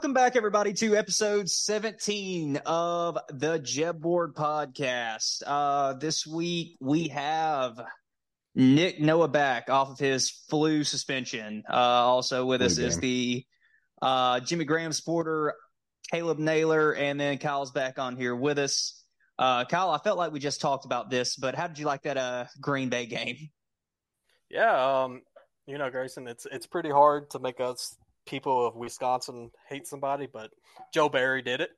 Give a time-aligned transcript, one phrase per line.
[0.00, 5.42] Welcome back, everybody, to episode 17 of the JEB Board podcast.
[5.46, 7.78] Uh, this week we have
[8.54, 11.64] Nick Noah back off of his flu suspension.
[11.68, 13.44] Uh, also with Flu us is the
[14.00, 15.52] uh, Jimmy Graham supporter,
[16.10, 19.04] Caleb Naylor, and then Kyle's back on here with us.
[19.38, 22.04] Uh, Kyle, I felt like we just talked about this, but how did you like
[22.04, 23.50] that uh, Green Bay game?
[24.48, 25.20] Yeah, um,
[25.66, 27.96] you know, Grayson, it's it's pretty hard to make us
[28.30, 30.50] people of Wisconsin hate somebody, but
[30.94, 31.70] Joe Barry did it.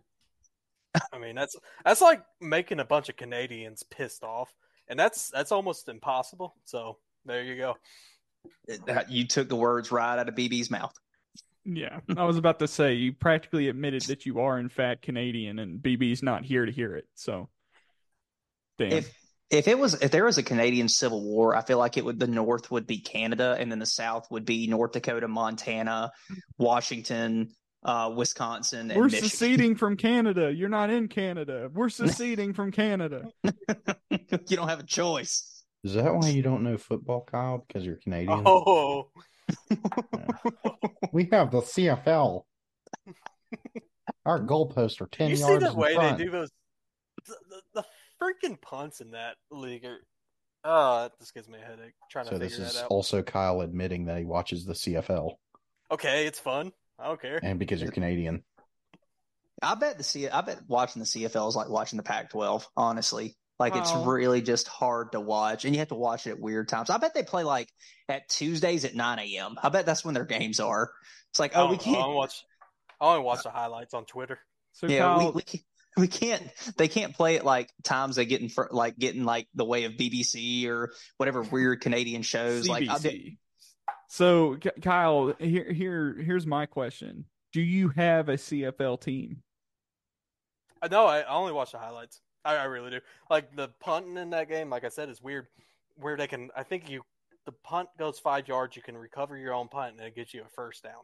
[1.12, 4.54] I mean, that's that's like making a bunch of Canadians pissed off,
[4.88, 6.54] and that's that's almost impossible.
[6.64, 7.76] So there you go.
[9.08, 10.92] You took the words right out of BB's mouth.
[11.64, 15.58] Yeah, I was about to say you practically admitted that you are in fact Canadian,
[15.60, 17.06] and BB's not here to hear it.
[17.14, 17.48] So,
[18.78, 18.92] damn.
[18.92, 19.21] if
[19.52, 22.18] if it was if there was a Canadian Civil War, I feel like it would
[22.18, 26.10] the North would be Canada, and then the South would be North Dakota, Montana,
[26.58, 27.50] Washington,
[27.84, 29.28] uh, Wisconsin, and We're Michigan.
[29.28, 30.52] seceding from Canada.
[30.52, 31.70] You're not in Canada.
[31.72, 33.30] We're seceding from Canada.
[33.44, 35.62] you don't have a choice.
[35.84, 37.64] Is that why you don't know football, Kyle?
[37.66, 38.42] Because you're Canadian?
[38.46, 39.10] Oh,
[41.12, 42.42] We have the CFL.
[44.24, 46.18] Our goalposts are 10 you see yards the in way front.
[46.18, 46.50] they do those
[47.26, 47.84] the, the, the
[48.22, 49.98] freaking punts in that league are.
[50.64, 52.90] Oh, this gives me a headache trying So to this figure is that out.
[52.90, 55.32] also Kyle admitting that he watches the CFL,
[55.90, 56.72] Okay, it's fun.
[56.98, 57.40] I don't care.
[57.42, 58.44] and because you're Canadian.
[59.60, 60.28] I bet the C.
[60.28, 62.64] I bet watching the CFL is like watching the Pac-12.
[62.76, 66.40] Honestly, like it's really just hard to watch, and you have to watch it at
[66.40, 66.90] weird times.
[66.90, 67.68] I bet they play like
[68.08, 69.56] at Tuesdays at nine a.m.
[69.62, 70.90] I bet that's when their games are.
[71.30, 72.14] It's like, oh, we don't I can't.
[72.14, 72.44] watch.
[73.00, 74.38] I only watch the highlights on Twitter.
[74.72, 75.64] So, yeah, Kyle, we, we can't.
[75.96, 76.42] We can't.
[76.78, 79.84] They can't play it like times they get in for like getting like the way
[79.84, 82.66] of BBC or whatever weird Canadian shows.
[82.68, 83.36] Like, I did-
[84.08, 89.42] So, Kyle, here, here, here's my question: Do you have a CFL team?
[90.80, 91.06] I know.
[91.06, 92.20] I, I only watch the highlights.
[92.44, 93.00] I, I really do.
[93.30, 95.46] Like the punting in that game, like I said, is weird.
[95.96, 97.02] Where they can, I think you,
[97.44, 100.40] the punt goes five yards, you can recover your own punt, and it gets you
[100.42, 101.02] a first down.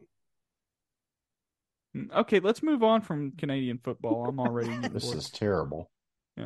[2.15, 4.27] Okay, let's move on from Canadian football.
[4.29, 4.77] I'm already.
[4.89, 5.91] This is terrible.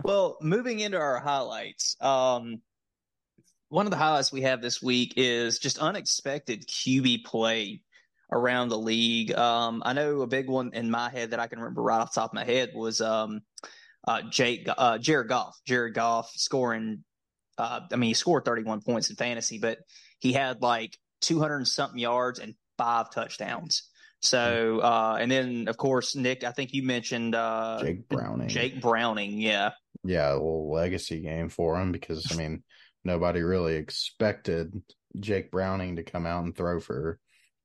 [0.04, 2.62] Well, moving into our highlights, um,
[3.68, 7.82] one of the highlights we have this week is just unexpected QB play
[8.30, 9.32] around the league.
[9.32, 12.12] Um, I know a big one in my head that I can remember right off
[12.14, 13.42] the top of my head was um,
[14.06, 15.58] uh, Jake, uh, Jared Goff.
[15.66, 17.04] Jared Goff scoring.
[17.58, 19.78] Uh, I mean, he scored 31 points in fantasy, but
[20.18, 23.88] he had like 200 and something yards and five touchdowns.
[24.22, 28.48] So, uh, and then of course, Nick, I think you mentioned uh, Jake Browning.
[28.48, 29.72] Jake Browning, yeah.
[30.04, 32.62] Yeah, a little legacy game for him because, I mean,
[33.04, 34.80] nobody really expected
[35.18, 37.18] Jake Browning to come out and throw for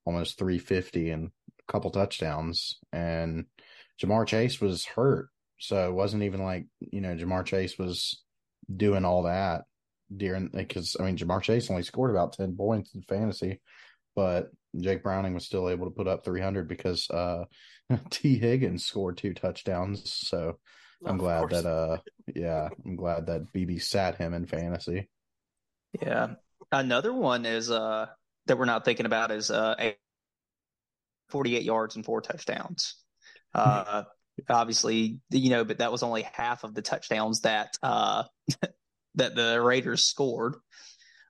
[0.06, 2.80] almost 350 and a couple touchdowns.
[2.92, 3.46] And
[4.02, 5.30] Ja'Marr Chase was hurt.
[5.60, 8.24] So it wasn't even like, you know, Ja'Marr Chase was
[8.76, 9.64] doing all that
[10.16, 13.62] during, because, I mean, Ja'Marr Chase only scored about 10 points in fantasy,
[14.16, 17.46] but Jake Browning was still able to put up 300 because uh,
[18.10, 20.12] Tee Higgins scored two touchdowns.
[20.28, 20.58] So
[21.06, 21.54] I'm Of glad course.
[21.64, 21.98] that, uh,
[22.36, 25.10] yeah, I'm glad that BB sat him in fantasy.
[26.02, 26.36] Yeah.
[26.72, 28.08] Another one is uh
[28.48, 29.96] that we're not thinking about is uh a
[31.30, 32.96] 48 yards and four touchdowns.
[33.54, 34.04] Uh
[34.50, 38.24] obviously, you know, but that was only half of the touchdowns that uh
[39.16, 40.56] that the Raiders scored.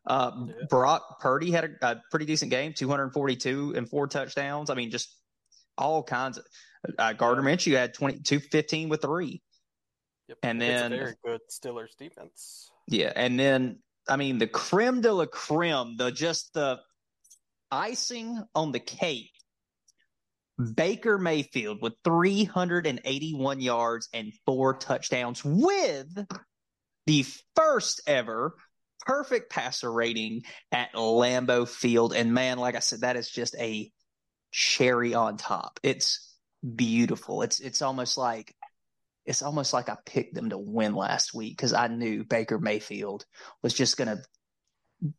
[0.08, 0.54] Uh Yeah.
[0.70, 4.70] Brock Purdy had a, a pretty decent game, 242 and four touchdowns.
[4.70, 5.16] I mean, just
[5.78, 6.46] all kinds of
[6.98, 9.42] uh, Gardner Minshew had 22 15 with three.
[10.30, 10.38] Yep.
[10.44, 12.70] and then- a very good Steelers defense.
[12.88, 16.80] Yeah, and then I mean the creme de la creme, the just the
[17.72, 19.32] icing on the cake.
[20.76, 26.08] Baker Mayfield with 381 yards and four touchdowns with
[27.06, 27.26] the
[27.56, 28.56] first ever
[29.08, 32.14] perfect passer rating at Lambeau Field.
[32.14, 33.92] And man, like I said, that is just a
[34.52, 35.80] cherry on top.
[35.84, 36.36] It's
[36.76, 37.42] beautiful.
[37.42, 38.54] It's it's almost like
[39.26, 43.26] it's almost like I picked them to win last week because I knew Baker Mayfield
[43.64, 44.24] was just going to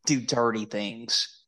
[0.06, 1.44] do dirty things.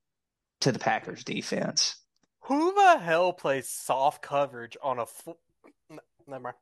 [0.60, 1.96] to the Packers defense.
[2.44, 5.38] Who the hell plays soft coverage on a full?
[6.26, 6.56] Never mind.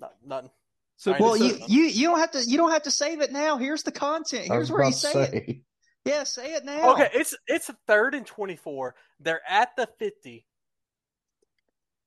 [0.00, 0.50] Not, nothing.
[0.98, 3.56] So, Well, you, you you don't have to you don't have to save it now.
[3.56, 4.48] Here's the content.
[4.48, 5.30] Here's where you about to say, it.
[5.30, 5.62] say,
[6.04, 6.92] Yeah, say it now.
[6.92, 8.96] Okay, it's it's third and twenty four.
[9.20, 10.44] They're at the fifty,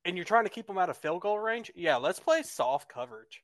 [0.03, 1.71] and you're trying to keep them out of field goal range.
[1.73, 3.41] Yeah, let's play soft coverage.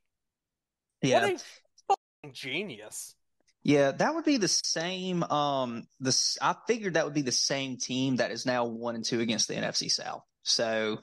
[1.01, 1.21] Yeah.
[1.21, 1.39] What a
[1.87, 3.15] fucking genius!
[3.63, 5.23] Yeah, that would be the same.
[5.23, 9.05] Um, this I figured that would be the same team that is now one and
[9.05, 10.23] two against the NFC South.
[10.43, 10.99] So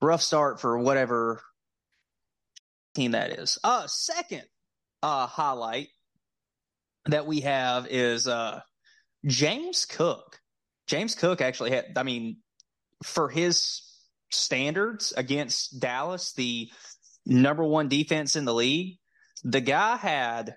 [0.00, 1.42] rough start for whatever
[2.98, 3.58] team that is.
[3.62, 4.42] Uh, second
[5.02, 5.88] uh highlight
[7.06, 8.60] that we have is uh
[9.24, 10.40] James Cook.
[10.86, 11.86] James Cook actually had.
[11.96, 12.38] I mean,
[13.04, 13.82] for his
[14.30, 16.70] standards against Dallas, the
[17.24, 18.98] number one defense in the league,
[19.44, 20.56] the guy had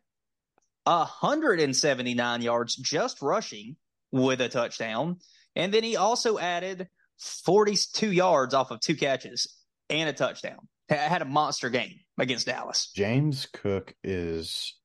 [0.85, 3.75] 179 yards just rushing
[4.11, 5.17] with a touchdown.
[5.55, 6.87] And then he also added
[7.43, 9.55] 42 yards off of two catches
[9.89, 10.67] and a touchdown.
[10.89, 12.91] Ha- Had a monster game against Dallas.
[12.95, 14.77] James Cook is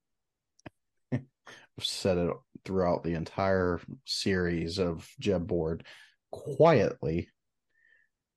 [1.80, 2.30] said it
[2.64, 5.84] throughout the entire series of Jeb Board
[6.32, 7.28] quietly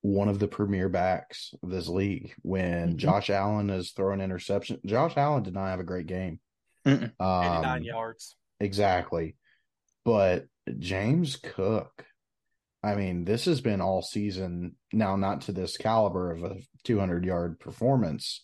[0.01, 2.33] one of the premier backs of this league.
[2.41, 2.97] When Mhm.
[2.97, 6.39] Josh Allen is throwing interception, Josh Allen did not have a great game.
[6.85, 8.35] Um, yards.
[8.59, 9.35] Exactly.
[10.05, 10.45] But
[10.77, 12.05] James Cook,
[12.81, 17.25] I mean, this has been all season now, not to this caliber of a 200
[17.25, 18.41] yard performance,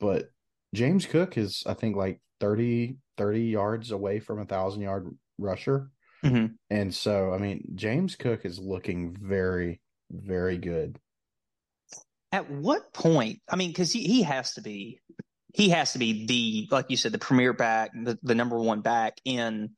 [0.00, 0.30] but
[0.74, 5.90] James Cook is, I think, like 30, 30 yards away from a thousand yard rusher.
[6.24, 6.54] Mhm.
[6.70, 9.80] And so, I mean, James Cook is looking very,
[10.10, 10.98] very good.
[12.32, 13.40] At what point?
[13.48, 15.00] I mean, because he, he has to be,
[15.54, 18.82] he has to be the, like you said, the premier back, the, the number one
[18.82, 19.70] back in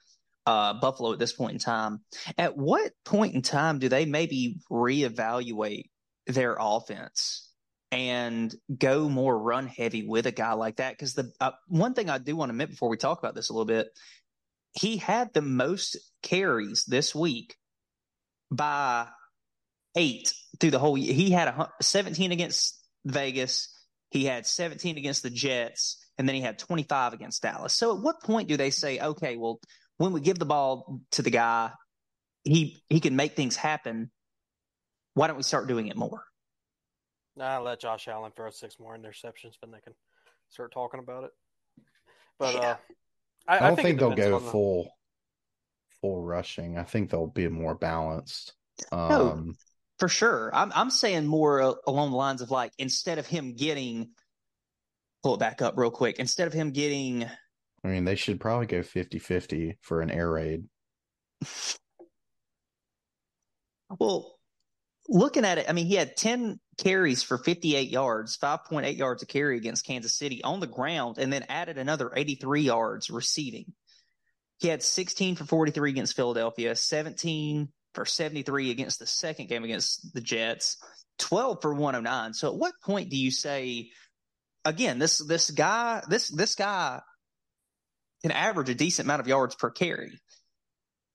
[0.47, 2.01] uh, Buffalo at this point in time.
[2.37, 5.91] At what point in time do they maybe reevaluate
[6.27, 7.50] their offense
[7.93, 10.93] and go more run heavy with a guy like that?
[10.93, 13.51] Because the uh, one thing I do want to admit before we talk about this
[13.51, 13.89] a little bit,
[14.73, 17.57] he had the most carries this week
[18.51, 19.09] by
[19.97, 21.13] eight through the whole year.
[21.13, 23.77] He had a, 17 against Vegas.
[24.11, 27.75] He had 17 against the Jets, and then he had 25 against Dallas.
[27.75, 29.61] So at what point do they say, okay, well,
[29.97, 31.71] when we give the ball to the guy,
[32.45, 34.11] he he can make things happen.
[35.15, 36.25] Why don't we start doing it more?
[37.41, 39.95] Nah, let Josh Allen throw six more interceptions, then they can
[40.51, 41.31] start talking about it.
[42.39, 42.61] But Yeah.
[42.61, 42.77] uh,
[43.49, 44.97] I, I don't think, think, they'll depends go on the- full
[46.03, 46.77] full rushing.
[46.79, 48.53] I think they'll be more balanced.
[48.93, 48.99] No.
[48.99, 49.55] Um,
[49.99, 50.51] For sure.
[50.55, 54.11] I'm I'm saying more uh, along the lines of like instead of him getting
[55.23, 57.25] pull it back up real quick, instead of him getting
[57.83, 60.65] I mean, they should probably go 50-50 for an air raid.
[63.99, 64.39] Well,
[65.09, 69.27] looking at it, I mean, he had 10 carries for 58 yards, 5.8 yards a
[69.27, 73.73] carry against Kansas City on the ground, and then added another 83 yards receiving.
[74.59, 80.13] He had 16 for 43 against Philadelphia, 17 for 73 against the second game against
[80.13, 80.77] the Jets,
[81.19, 82.35] 12 for 109.
[82.35, 83.91] So at what point do you say,
[84.65, 87.01] again, this this guy, this this guy
[88.23, 90.21] can average a decent amount of yards per carry.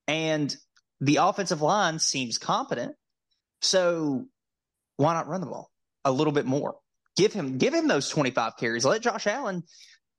[0.08, 0.54] And
[1.00, 2.94] the offensive line seems competent.
[3.60, 4.26] So
[4.96, 5.70] why not run the ball
[6.04, 6.76] a little bit more?
[7.16, 8.84] Give him give him those 25 carries.
[8.84, 9.62] Let Josh Allen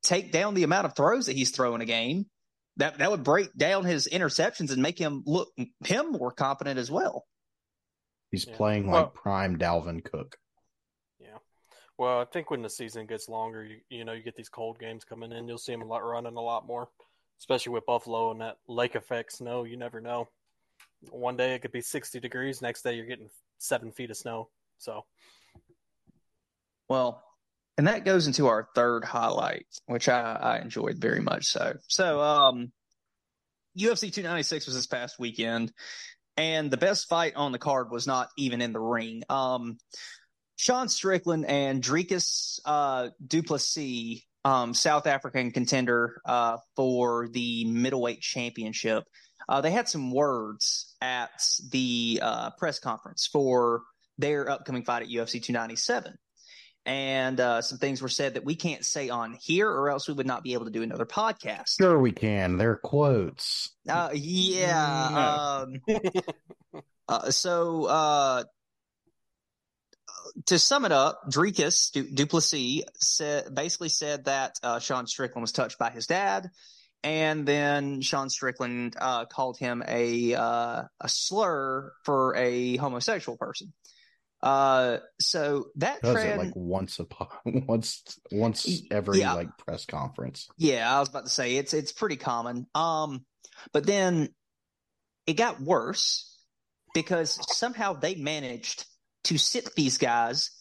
[0.03, 2.25] take down the amount of throws that he's throwing a game.
[2.77, 5.50] That that would break down his interceptions and make him look
[5.86, 7.25] him more competent as well.
[8.31, 8.55] He's Yeah.
[8.57, 10.38] playing Well- like prime Dalvin Cook.
[11.19, 11.38] Yeah.
[11.98, 14.79] Well, I think when the season gets longer, you, you know, you get these cold
[14.79, 16.89] games coming in, you'll see him a lot running a lot more,
[17.39, 19.63] especially with Buffalo and that lake effect snow.
[19.63, 20.27] You never know.
[21.10, 23.29] One day it could be 60 degrees, next day you're getting
[23.60, 24.50] seven feet of snow.
[24.77, 25.05] So,
[26.89, 27.24] Well,
[27.77, 31.75] and that goes into our third highlight, which I, I enjoyed very much so.
[31.88, 32.72] So, um,
[33.77, 35.72] UFC 296 was this past weekend,
[36.36, 39.24] and the best fight on the card was not even in the ring.
[39.29, 39.77] Um,
[40.55, 48.22] Sean Strickland and Dricus uh, Du Plessis, um, South African contender uh, for the middleweight
[48.22, 49.03] championship,
[49.50, 53.84] uh, they had some words at the uh, press conference for
[54.18, 56.18] their upcoming fight at UFC 297
[56.88, 60.14] and uh, some things were said that we can't say on here, or else we
[60.14, 61.76] would not be able to do another podcast.
[61.78, 62.56] Sure, we can.
[62.56, 63.76] They're quotes.
[63.88, 65.66] Uh, yeah.
[65.66, 65.82] Um,
[67.10, 68.44] uh, so uh,
[70.46, 75.52] to sum it up, Dricus du- Duplessis said basically said that uh, Sean Strickland was
[75.52, 76.50] touched by his dad,
[77.04, 83.74] and then Sean Strickland uh, called him a uh, a slur for a homosexual person.
[84.41, 89.34] Uh, so that Does like once a po- once once every Yeah.
[89.34, 90.48] like press conference.
[90.58, 92.67] Yeah, I was about to say it's it's pretty common.
[92.75, 93.25] Um,
[93.74, 94.29] but then
[95.25, 96.39] it got worse
[96.94, 98.86] because somehow they managed
[99.25, 100.51] to sit these guys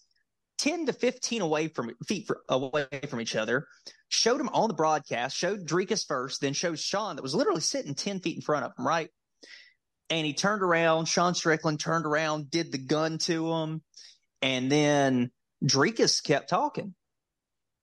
[0.59, 3.67] ten to fifteen away from feet fr- away from each other.
[4.09, 5.37] Showed them on the broadcast.
[5.37, 8.73] Showed Dricus first, then showed Sean that was literally sitting ten feet in front of
[8.79, 9.11] him, right?
[10.11, 11.07] And he turned around.
[11.07, 13.83] Sean Strickland turned around, did the gun to him,
[14.41, 15.31] and then
[15.65, 16.95] Dricus kept talking.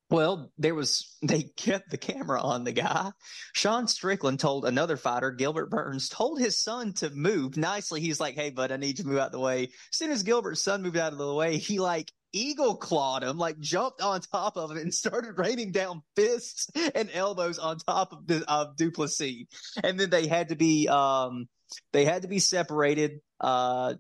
[0.10, 3.12] Well, there was they kept the camera on the guy.
[3.53, 8.00] Sean Strickland told another fighter, Gilbert Burns, told his son to move nicely.
[8.00, 10.12] He's like, "Hey, bud, I need you to move out of the way." As soon
[10.12, 14.01] as Gilbert's son moved out of the way, he like eagle clawed him, like jumped
[14.01, 18.43] on top of him and started raining down fists and elbows on top of the
[18.51, 19.45] of Du Plessis.
[19.83, 21.47] And then they had to be um
[21.91, 23.21] they had to be separated.
[23.39, 23.95] Uh,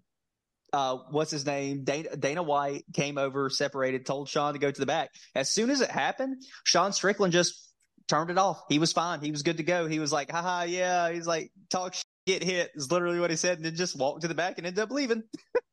[0.71, 1.83] uh, what's his name?
[1.83, 5.11] Dana, Dana White came over, separated, told Sean to go to the back.
[5.35, 7.69] As soon as it happened, Sean Strickland just
[8.07, 8.63] turned it off.
[8.69, 9.21] He was fine.
[9.21, 9.87] He was good to go.
[9.87, 11.11] He was like, haha, yeah.
[11.11, 13.57] He's like, talk shit, get hit is literally what he said.
[13.57, 15.23] And then just walked to the back and ended up leaving.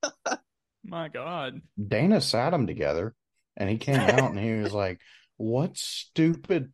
[0.91, 1.63] My God.
[1.81, 3.15] Dana sat them together,
[3.57, 5.01] and he came out and he was like,
[5.37, 6.73] "What stupid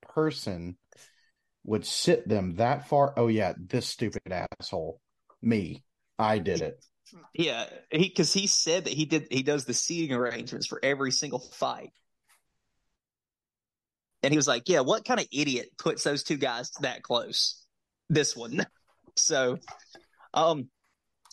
[0.00, 0.78] person
[1.64, 3.12] would sit them that far?
[3.18, 5.00] Oh yeah, this stupid asshole,
[5.42, 5.84] me.
[6.18, 6.82] I did it."
[7.34, 7.66] Yeah.
[7.90, 11.38] He, cause he said that he did, he does the seating arrangements for every single
[11.38, 11.90] fight.
[14.22, 17.62] And he was like, yeah, what kind of idiot puts those two guys that close?
[18.08, 18.66] This one.
[19.16, 19.58] So,
[20.32, 20.70] um,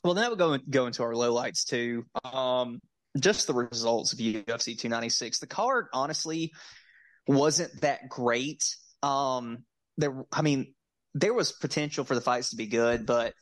[0.04, 2.06] well, then that would go go into our lowlights too.
[2.24, 2.80] Um,
[3.20, 5.40] just the results of UFC 296.
[5.40, 6.54] The card honestly
[7.28, 8.64] wasn't that great.
[9.04, 9.64] Um,
[9.98, 10.74] there, I mean,
[11.14, 13.34] there was potential for the fights to be good, but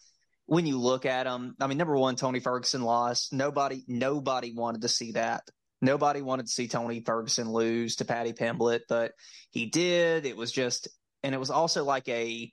[0.47, 3.31] when you look at them, I mean, number one, Tony Ferguson lost.
[3.31, 5.43] Nobody, nobody wanted to see that.
[5.81, 9.11] Nobody wanted to see Tony Ferguson lose to Paddy Pimblett, but
[9.51, 10.25] he did.
[10.25, 10.89] It was just,
[11.23, 12.51] and it was also like a,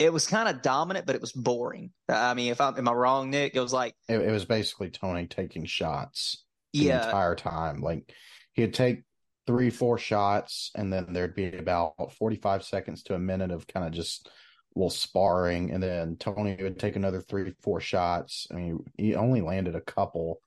[0.00, 1.92] it was kind of dominant, but it was boring.
[2.08, 3.54] I mean, if I'm, am I wrong, Nick?
[3.54, 6.42] It was like, It, it was basically Tony taking shots
[6.72, 7.82] the yeah, entire time.
[7.82, 8.12] Like
[8.54, 9.02] he'd take
[9.46, 13.86] three, four shots, and then there'd be about forty-five seconds to a minute of kind
[13.86, 14.30] of just
[14.74, 18.46] little sparring, and then Tony would take another three, four shots.
[18.50, 20.40] I mean, he only landed a couple,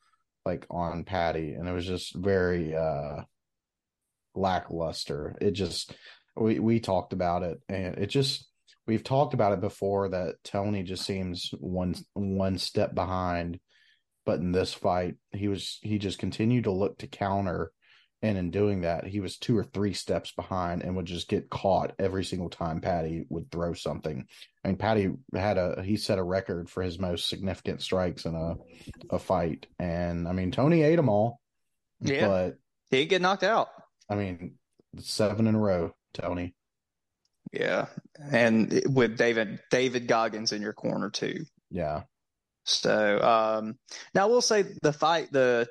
[0.45, 3.22] like on Paddy, and it was just very uh
[4.33, 5.36] lackluster.
[5.39, 5.93] It just
[6.36, 8.48] we we talked about it, and it just
[8.87, 13.59] we've talked about it before that Tony just seems one one step behind.
[14.25, 17.71] But in this fight, he was he just continued to look to counter,
[18.21, 21.49] and in doing that, he was two or three steps behind and would just get
[21.49, 24.25] caught every single time Paddy would throw something.
[24.63, 28.35] I mean, Paddy had a he set a record for his most significant strikes in
[28.35, 28.55] a
[29.13, 31.39] a fight, and I mean Tony ate them all.
[31.99, 32.27] Yeah.
[32.27, 32.55] but
[32.89, 33.69] he get knocked out.
[34.09, 34.55] I mean
[34.99, 36.53] seven in a row, Tony.
[37.53, 37.86] Yeah,
[38.19, 41.45] and with David David Goggins in your corner too.
[41.69, 42.03] Yeah,
[42.65, 43.77] So um,
[44.15, 45.67] now we'll say the fight, the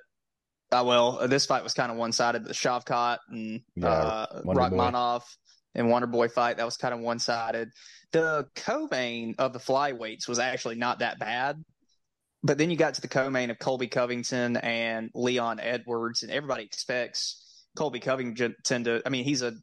[0.70, 2.44] uh, well, this fight was kind of one sided.
[2.44, 4.42] The Shavkat and Yeah, uh.
[4.44, 5.22] Rakhmonov
[5.74, 7.70] and Wonder Boy fight that was kind of one sided.
[8.12, 11.62] The co-main of the flyweights was actually not that bad,
[12.42, 16.64] but then you got to the co-main of Colby Covington and Leon Edwards, and everybody
[16.64, 19.02] expects Colby Covington to.
[19.04, 19.54] I mean, he's a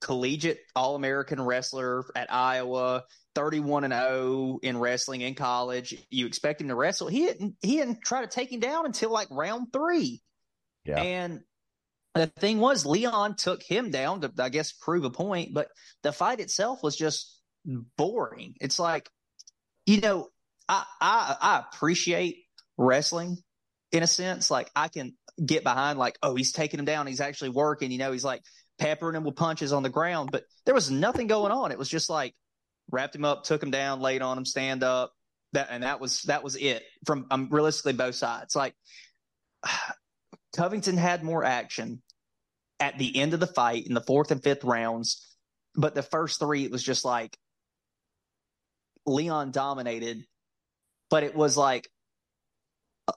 [0.00, 3.04] collegiate All American wrestler at Iowa.
[3.38, 5.94] 31 and 0 in wrestling in college.
[6.10, 7.06] You expect him to wrestle.
[7.06, 10.20] He didn't he didn't try to take him down until like round 3.
[10.84, 11.00] Yeah.
[11.00, 11.40] And
[12.14, 15.68] the thing was Leon took him down to I guess prove a point, but
[16.02, 17.40] the fight itself was just
[17.96, 18.54] boring.
[18.60, 19.08] It's like
[19.86, 20.28] you know,
[20.68, 22.38] I I I appreciate
[22.76, 23.36] wrestling
[23.92, 24.50] in a sense.
[24.50, 25.14] Like I can
[25.44, 28.42] get behind like, oh, he's taking him down, he's actually working, you know, he's like
[28.78, 31.72] peppering him with punches on the ground, but there was nothing going on.
[31.72, 32.34] It was just like
[32.90, 35.12] wrapped him up, took him down, laid on him, stand up.
[35.52, 38.54] That and that was that was it from um, realistically both sides.
[38.54, 38.74] Like
[40.56, 42.02] Covington had more action
[42.80, 45.36] at the end of the fight in the fourth and fifth rounds,
[45.74, 47.36] but the first three it was just like
[49.06, 50.24] Leon dominated,
[51.10, 51.88] but it was like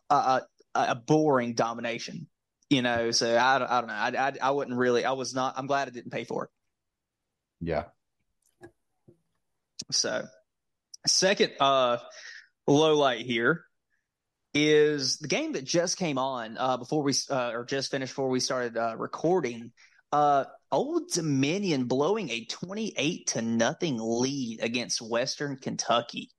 [0.10, 0.42] a, a,
[0.74, 2.28] a boring domination,
[2.72, 3.12] you know.
[3.12, 3.94] So I, don't- I don't know.
[3.94, 5.06] I, I I wouldn't really.
[5.06, 5.54] I was not.
[5.58, 6.50] I'm glad I didn't pay for it.
[7.60, 7.84] yeah.
[9.92, 10.24] So,
[11.06, 11.98] second uh,
[12.68, 13.66] low light here
[14.54, 18.30] is the game that just came on uh, before we uh, or just finished before
[18.30, 19.72] we started uh, recording.
[20.12, 26.30] Uh, Old Dominion blowing a 28 to nothing lead against Western Kentucky.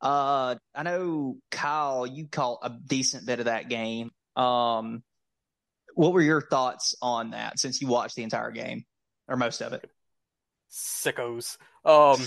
[0.00, 4.10] Uh, I know Kyle, you caught a decent bit of that game.
[4.36, 5.02] Um,
[5.94, 8.84] what were your thoughts on that since you watched the entire game
[9.28, 9.88] or most of it?
[10.70, 11.58] Sickos.
[11.84, 12.20] Um,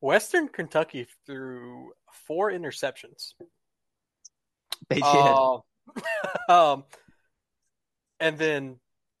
[0.00, 1.92] Western Kentucky threw
[2.26, 3.34] four interceptions.
[4.88, 5.04] They did.
[5.04, 5.58] Uh,
[6.48, 6.84] um,
[8.20, 8.76] and then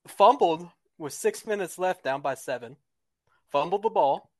[0.06, 2.76] fumbled with six minutes left, down by seven.
[3.50, 4.30] Fumbled the ball.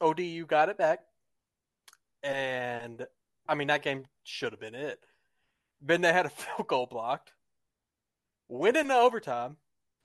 [0.00, 1.00] ODU got it back.
[2.22, 3.06] And
[3.48, 5.04] I mean, that game should have been it.
[5.82, 7.32] Then they had a field goal blocked.
[8.48, 9.56] Went into overtime.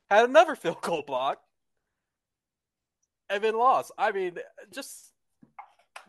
[0.10, 1.44] Had another field goal blocked.
[3.30, 3.92] And then lost.
[3.98, 4.38] I mean,
[4.74, 5.12] just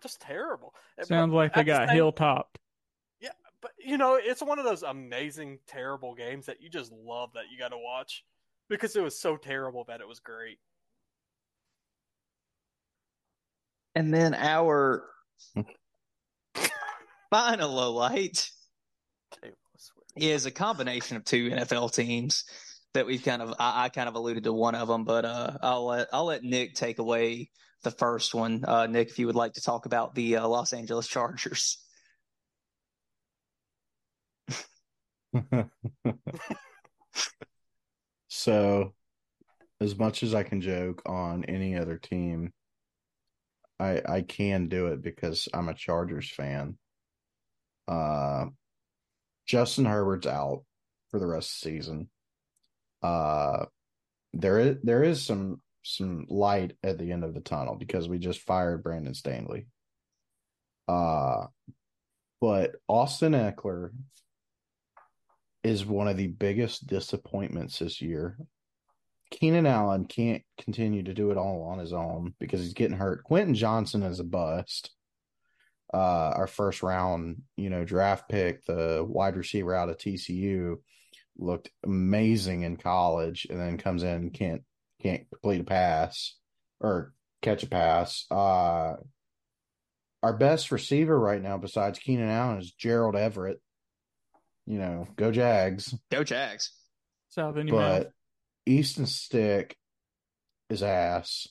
[0.03, 0.73] just terrible.
[1.03, 2.57] Sounds But like they at the got same- hilltopped.
[3.61, 7.51] but you know, it's one of those amazing, terrible games that you just love that
[7.51, 8.25] you got to watch
[8.69, 10.59] because it was so terrible that it was great.
[13.97, 15.05] And then our
[17.31, 17.93] final low
[19.43, 19.55] light
[20.17, 22.45] is a combination of two NFL teams
[22.95, 25.59] that we've kind of I, I kind of alluded to one of them, but uh,
[25.63, 27.51] I'll let I'll let Nick take away
[27.83, 28.65] the first one.
[28.67, 31.79] Uh, Nick, if you would like to talk about the uh, Los Angeles Chargers.
[38.29, 38.95] so,
[39.81, 42.53] as much as I can joke on any other team,
[43.79, 46.79] I I can do it because I'm a Chargers fan.
[47.87, 48.47] Uh,
[49.49, 50.63] Justin Herbert's out
[51.11, 52.11] for the rest of the season.
[53.03, 53.65] Uh,
[54.35, 58.19] there is there is some some light at the end of the tunnel because we
[58.19, 59.67] just fired Brandon Staley.
[60.87, 61.47] Uh,
[62.41, 63.91] but Austin Ekeler
[65.65, 68.39] is one of the biggest disappointments this year.
[69.31, 73.25] Keenan Allen can't continue to do it all on his own because he's getting hurt.
[73.25, 74.91] Quentin Johnston is a bust.
[75.93, 80.77] Uh, our first round, you know, draft pick, the wide receiver out of TCU,
[81.39, 84.63] looked amazing in college, and then comes in and can't
[85.01, 86.35] can't complete a pass
[86.81, 88.27] or catch a pass.
[88.31, 88.95] Uh,
[90.23, 93.61] our best receiver right now, besides Keenan Allen, is Gerald Everett.
[94.67, 95.95] You know, go Jags.
[96.11, 96.73] Go Jags.
[97.31, 98.05] South any mouth.
[98.05, 98.13] But
[98.67, 99.77] Easton Stick
[100.69, 101.49] is ass.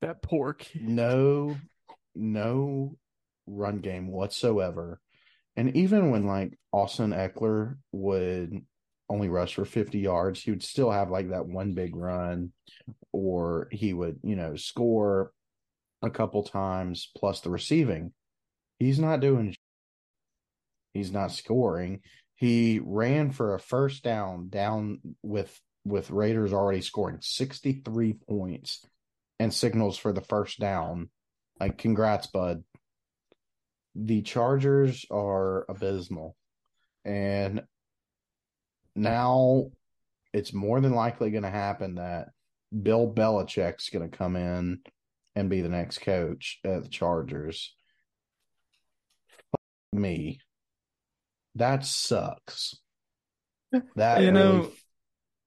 [0.00, 0.88] That poor kid.
[0.88, 1.56] No,
[2.14, 2.96] no
[3.48, 5.00] run game whatsoever.
[5.56, 8.64] And even when like Austin Ekeler would
[9.08, 12.52] only rush for 50 yards, he would still have like that one big run,
[13.12, 15.32] or he would, you know, score
[16.02, 18.12] a couple times plus the receiving.
[18.78, 19.54] He's not doing
[20.94, 22.00] he's not scoring.
[22.36, 28.84] He ran for a first down down with with Raiders already scoring 63 points
[29.38, 31.10] and signals for the first down.
[31.58, 32.62] Like congrats, bud.
[34.00, 36.36] The Chargers are abysmal.
[37.04, 37.62] And
[38.94, 39.70] now
[40.32, 42.28] it's more than likely going to happen that
[42.82, 44.80] Bill Belichick's going to come in
[45.34, 47.74] and be the next coach at the Chargers.
[49.50, 49.60] Fuck
[50.00, 50.40] me.
[51.54, 52.76] That sucks.
[53.96, 54.70] That You know-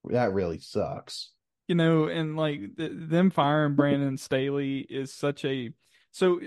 [0.04, 1.32] really, that really sucks.
[1.68, 5.72] you know, and like th- them firing Brandon Staley is such a
[6.12, 6.42] so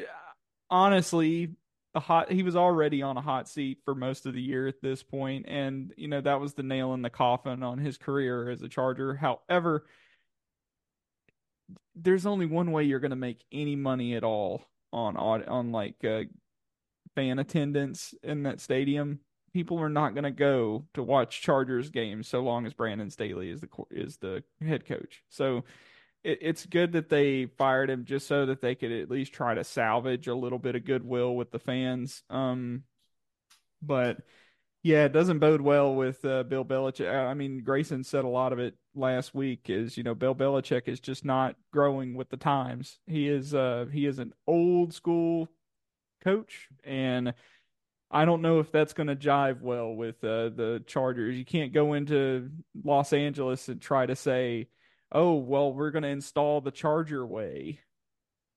[0.68, 1.52] honestly,
[1.94, 4.82] the hot he was already on a hot seat for most of the year at
[4.82, 8.50] this point, and you know that was the nail in the coffin on his career
[8.50, 9.14] as a Charger.
[9.14, 9.86] However,
[11.94, 16.04] there's only one way you're going to make any money at all on on like
[16.04, 16.22] uh,
[17.14, 19.20] fan attendance in that stadium.
[19.52, 23.50] People are not going to go to watch Chargers games so long as Brandon Staley
[23.50, 25.22] is the is the head coach.
[25.28, 25.62] So
[26.24, 29.54] it, it's good that they fired him just so that they could at least try
[29.54, 32.22] to salvage a little bit of goodwill with the fans.
[32.30, 32.82] Um,
[33.80, 34.18] but
[34.82, 37.12] yeah, it doesn't bode well with uh, Bill Belichick.
[37.12, 39.70] I mean, Grayson said a lot of it last week.
[39.70, 42.98] Is you know Bill Belichick is just not growing with the times.
[43.06, 45.48] He is uh he is an old school
[46.22, 47.34] coach, and
[48.10, 51.36] I don't know if that's going to jive well with uh, the Chargers.
[51.36, 52.50] You can't go into
[52.84, 54.68] Los Angeles and try to say,
[55.14, 57.80] "Oh, well, we're going to install the Charger way."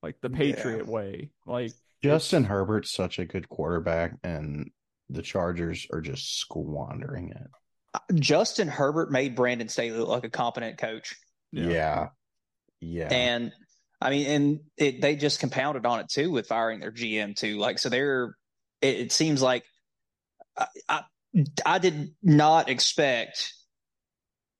[0.03, 0.37] Like the Yeah.
[0.37, 1.31] Patriot way.
[1.45, 1.71] Like
[2.03, 4.71] Justin Herbert's such a good quarterback, and
[5.09, 7.47] the Chargers are just squandering it.
[7.93, 11.15] Uh, Justin Herbert made Brandon Staley look like a competent coach.
[11.51, 11.69] Yeah.
[11.69, 12.07] Yeah.
[12.79, 13.07] Yeah.
[13.09, 13.51] And
[13.99, 17.57] I mean, and it, they just compounded on it too with firing their GM too.
[17.57, 18.35] Like, so they're,
[18.81, 19.63] it, it seems like
[20.55, 21.03] I, I,
[21.65, 23.53] I did not expect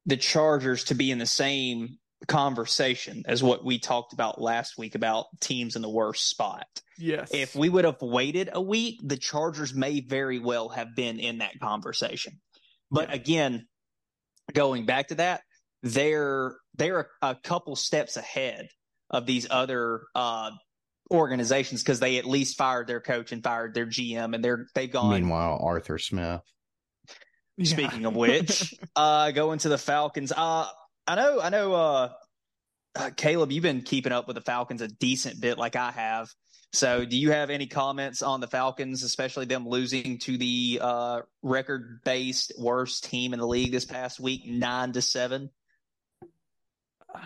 [0.08, 4.96] the Chargers to be in the same conversation as what we talked about last week
[4.96, 6.66] about teams in the worst spot.
[6.98, 7.30] Yes.
[7.32, 11.40] If we would have waited a week, the Chargers may very well have been in
[11.40, 12.40] that conversation.
[12.90, 13.16] But Yeah.
[13.16, 13.68] again,
[14.54, 15.42] going back to that,
[15.84, 18.70] they're they're a, a couple steps ahead
[19.12, 20.52] of these other uh,
[21.12, 24.92] organizations because they at least fired their coach and fired their GM, and they're they've
[24.92, 25.12] gone.
[25.14, 26.42] Meanwhile, Arthur Smith.
[27.58, 27.66] Yeah.
[27.66, 30.32] Speaking of which, uh, going to the Falcons.
[30.32, 30.68] Uh,
[31.08, 32.10] I know, I know, uh,
[32.96, 36.30] uh, Caleb, you've been keeping up with the Falcons a decent bit, like I have.
[36.74, 41.22] So, do you have any comments on the Falcons, especially them losing to the uh,
[41.42, 45.50] record-based worst team in the league this past week, nine to seven?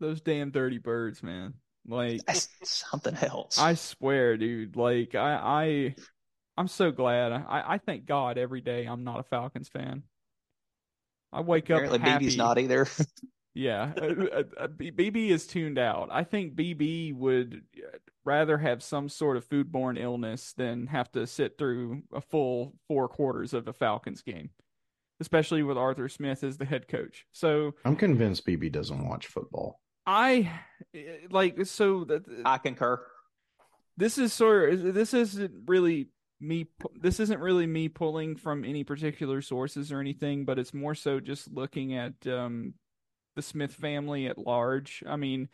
[0.00, 1.54] those damn dirty birds, man.
[1.86, 3.58] Like That's something else.
[3.58, 4.76] I swear, dude.
[4.76, 5.94] Like I, I,
[6.56, 7.32] I'm so glad.
[7.32, 10.02] I, I thank God every day I'm not a Falcons fan.
[11.32, 12.26] I wake Apparently, up happy.
[12.26, 12.86] BB's not either.
[13.54, 16.08] Yeah, uh, uh, uh, BB is tuned out.
[16.10, 21.26] I think BB would uh, rather have some sort of foodborne illness than have to
[21.26, 24.50] sit through a full four quarters of a Falcons game,
[25.20, 27.26] especially with Arthur Smith as the head coach.
[27.32, 29.80] So I'm convinced BB doesn't watch football.
[30.06, 30.50] I
[30.94, 33.04] eh, like so that I concur.
[33.98, 36.08] this is sort of this isn't really
[36.42, 36.66] me
[37.00, 41.20] this isn't really me pulling from any particular sources or anything but it's more so
[41.20, 42.74] just looking at um
[43.34, 45.02] the Smith family at large.
[45.06, 45.48] I mean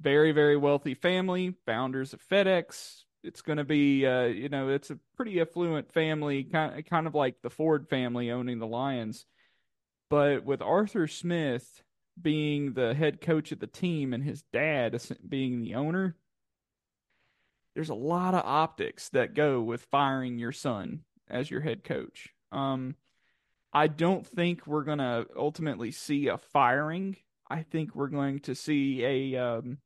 [0.00, 3.04] very very wealthy family founders of FedEx.
[3.22, 7.06] It's going to be uh you know it's a pretty affluent family kind of, kind
[7.06, 9.24] of like the Ford family owning the Lions.
[10.10, 11.82] But with Arthur Smith
[12.20, 16.16] being the head coach of the team and his dad being the owner
[17.76, 22.30] there's a lot of optics that go with firing your son as your head coach.
[22.50, 22.96] Um,
[23.70, 27.16] I don't think we're going to ultimately see a firing.
[27.50, 29.76] I think we're going to see a um,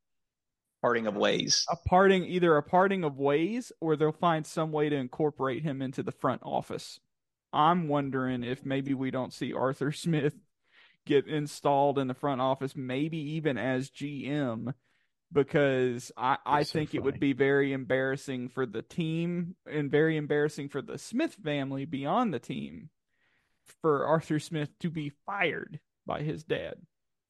[0.83, 1.67] Parting of ways.
[1.69, 5.83] a parting, either a parting of ways, or they'll find some way to incorporate him
[5.83, 7.01] into the front office.
[7.53, 10.35] I'm wondering if maybe we don't see Arthur Smith
[11.07, 14.75] get installed in the front office, maybe even as GM,
[15.33, 19.91] because I, I That's so think it would be very embarrassing for the team and
[19.91, 22.91] very embarrassing for the Smith family beyond the team
[23.81, 26.75] for Arthur Smith to be fired by his dad.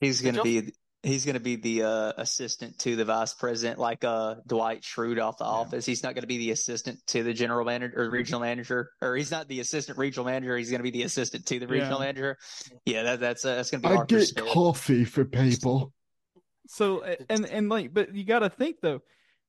[0.00, 3.78] He's going to be he's going to be the uh, assistant to the vice president,
[3.78, 5.84] like uh, Dwight Schrute off the office.
[5.84, 9.16] He's not going to be the assistant to the general manager or regional manager, or
[9.16, 10.56] he's not the assistant regional manager.
[10.56, 12.06] He's going to be the assistant to the regional Yeah.
[12.06, 12.38] manager.
[12.86, 14.46] Yeah, that, that's uh, that's going to be Arthur Smith.
[14.46, 15.92] coffee for people.
[16.70, 19.02] So and and like, but you got to think though,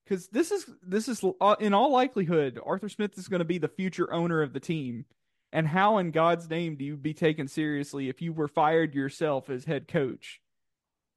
[0.04, 3.58] because this is this is uh, in all likelihood, Arthur Smith is going to be
[3.58, 5.04] the future owner of the team.
[5.52, 9.50] And how in God's name do you be taken seriously if you were fired yourself
[9.50, 10.40] as head coach?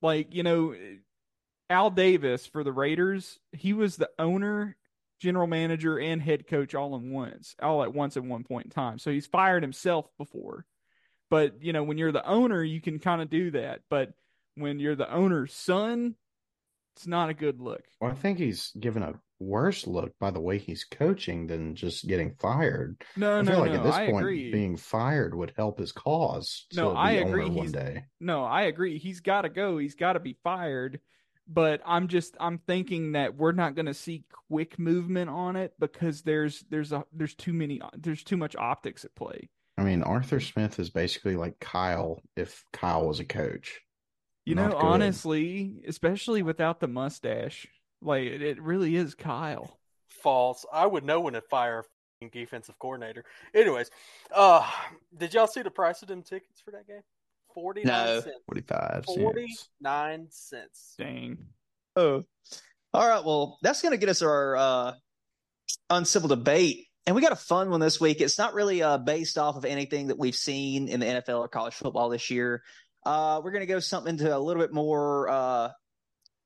[0.03, 0.75] Like you know,
[1.71, 4.77] Al Davis for the Raiders, he was the owner,
[5.19, 8.71] general manager, and head coach all in once, all at once at one point in
[8.71, 8.99] time.
[8.99, 10.67] So he's fired himself before.
[11.31, 13.81] But you know, when you're the owner, you can kind of do that.
[13.89, 14.13] But
[14.55, 16.15] when you're the owner's son,
[16.95, 17.83] it's not a good look.
[17.99, 22.07] Well, I think he's given a worse look by the way he's coaching than just
[22.07, 23.03] getting fired.
[23.17, 23.77] No, I no, feel like no.
[23.77, 24.51] at this I point, agree.
[24.51, 26.65] being fired would help his cause.
[26.73, 27.49] No, I agree.
[27.49, 28.05] One day.
[28.19, 28.97] No, I agree.
[28.97, 29.77] He's got to go.
[29.77, 30.99] He's got to be fired.
[31.47, 35.73] But I'm just I'm thinking that we're not going to see quick movement on it
[35.79, 39.49] because there's there's a there's too many there's too much optics at play.
[39.77, 43.79] I mean, Arthur Smith is basically like Kyle if Kyle was a coach.
[44.45, 44.85] You Not know, good.
[44.85, 47.67] honestly, especially without the mustache,
[48.01, 49.79] like it, it really is Kyle.
[50.09, 50.65] False.
[50.71, 51.83] I would know when to fire
[52.21, 53.25] a defensive coordinator.
[53.53, 53.89] Anyways,
[54.33, 54.69] uh,
[55.17, 57.01] did y'all see the price of them tickets for that game?
[57.53, 58.19] Forty nine No.
[58.21, 58.35] cents.
[58.47, 59.05] Forty five.
[59.05, 59.47] Forty
[59.81, 60.93] nine cents.
[60.95, 60.95] cents.
[60.97, 61.37] Dang.
[61.95, 62.23] Oh,
[62.93, 63.23] all right.
[63.25, 64.93] Well, that's going to get us our uh,
[65.89, 68.21] uncivil debate, and we got a fun one this week.
[68.21, 71.47] It's not really uh, based off of anything that we've seen in the NFL or
[71.47, 72.61] college football this year.
[73.05, 75.69] Uh, we're going to go something to a little bit more, uh,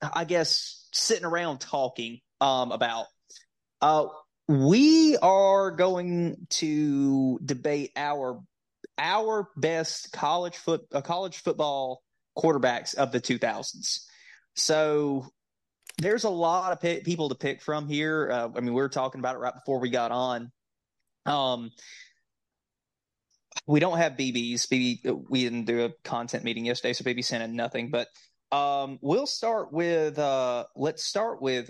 [0.01, 3.05] I guess, sitting around talking um, about.
[3.81, 4.07] Uh,
[4.47, 8.41] we are going to debate our
[8.97, 12.01] our best college foot uh, college football
[12.37, 13.99] quarterbacks of the 2000s.
[14.55, 15.27] So
[15.99, 18.29] there's a lot of pe- people to pick from here.
[18.31, 20.51] Uh, I mean, we were talking about it right before we got on.
[21.25, 21.71] Um,
[23.69, 24.67] we don't have BBs.
[24.67, 27.91] BB, we didn't do a content meeting yesterday, so BB sent in nothing.
[27.91, 28.07] But
[28.51, 31.69] um, we'll start with uh, let's start with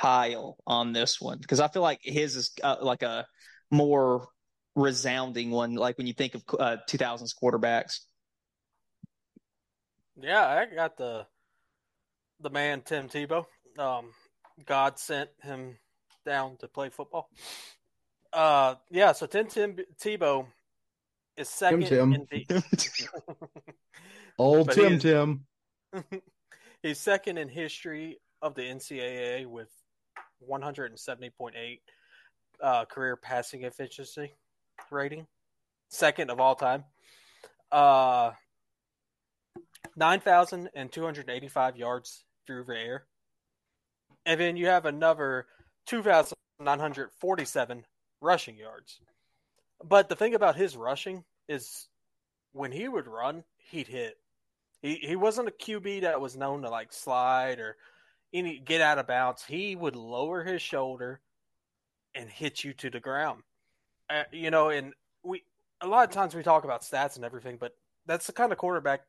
[0.00, 3.26] Kyle on this one because I feel like his is uh, like a
[3.70, 4.28] more
[4.74, 8.00] resounding one, like when you think of uh, 2000s quarterbacks.
[10.18, 11.26] Yeah, I got the
[12.40, 13.44] the man Tim Tebow.
[13.78, 14.12] Um,
[14.64, 15.76] God sent him
[16.24, 17.28] down to play football.
[18.36, 19.12] Uh, yeah.
[19.12, 20.46] So Tim Tim Tebow
[21.36, 22.12] is second Tim.
[22.12, 22.46] in the
[24.38, 25.46] Old But Tim he's- Tim.
[26.82, 29.70] he's second in history of the NCAA with
[30.48, 31.80] 170.8
[32.62, 34.34] uh, career passing efficiency
[34.90, 35.26] rating,
[35.88, 36.84] second of all time.
[37.72, 38.32] Uh,
[39.96, 43.06] 9,285 yards through the air.
[44.26, 45.46] And then you have another
[45.86, 47.84] 2,947
[48.26, 49.00] rushing yards.
[49.82, 51.88] But the thing about his rushing is
[52.52, 54.16] when he would run, he'd hit.
[54.82, 57.76] He he wasn't a QB that was known to like slide or
[58.32, 59.44] any get out of bounds.
[59.44, 61.20] He would lower his shoulder
[62.14, 63.42] and hit you to the ground.
[64.08, 65.42] Uh, you know, and we
[65.80, 67.72] a lot of times we talk about stats and everything, but
[68.06, 69.02] that's the kind of quarterback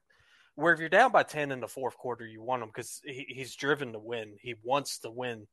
[0.55, 3.25] where if you're down by ten in the fourth quarter, you want him because he,
[3.29, 4.37] he's driven to win.
[4.41, 5.47] He wants to win,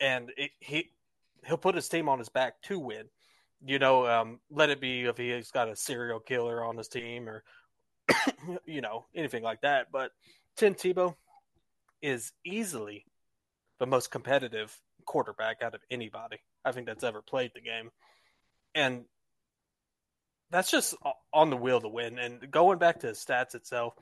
[0.00, 0.90] and it, he
[1.46, 3.06] he'll put his team on his back to win.
[3.64, 7.28] You know, um, let it be if he's got a serial killer on his team
[7.28, 7.44] or
[8.64, 9.88] you know anything like that.
[9.92, 10.12] But
[10.56, 11.14] Tim Tebow
[12.02, 13.04] is easily
[13.78, 17.90] the most competitive quarterback out of anybody I think that's ever played the game,
[18.74, 19.04] and
[20.50, 20.94] that's just
[21.32, 22.18] on the wheel to win.
[22.18, 23.94] And going back to his stats itself,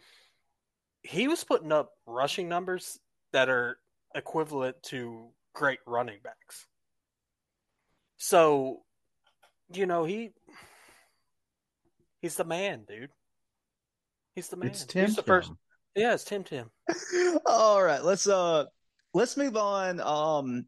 [1.03, 2.99] he was putting up rushing numbers
[3.33, 3.79] that are
[4.15, 6.67] equivalent to great running backs.
[8.19, 8.83] So,
[9.73, 10.31] you know, he
[12.21, 13.11] he's the man, dude.
[14.35, 14.71] He's the man.
[14.71, 15.27] It's Tim He's the Tim.
[15.27, 15.53] first.
[15.95, 16.71] Yeah, it's Tim Tim.
[17.47, 18.65] All right, let's uh
[19.15, 20.01] let's move on.
[20.01, 20.67] Um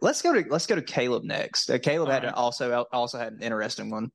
[0.00, 1.70] let's go to let's go to Caleb next.
[1.70, 2.34] Uh, Caleb All had right.
[2.34, 4.10] also also had an interesting one.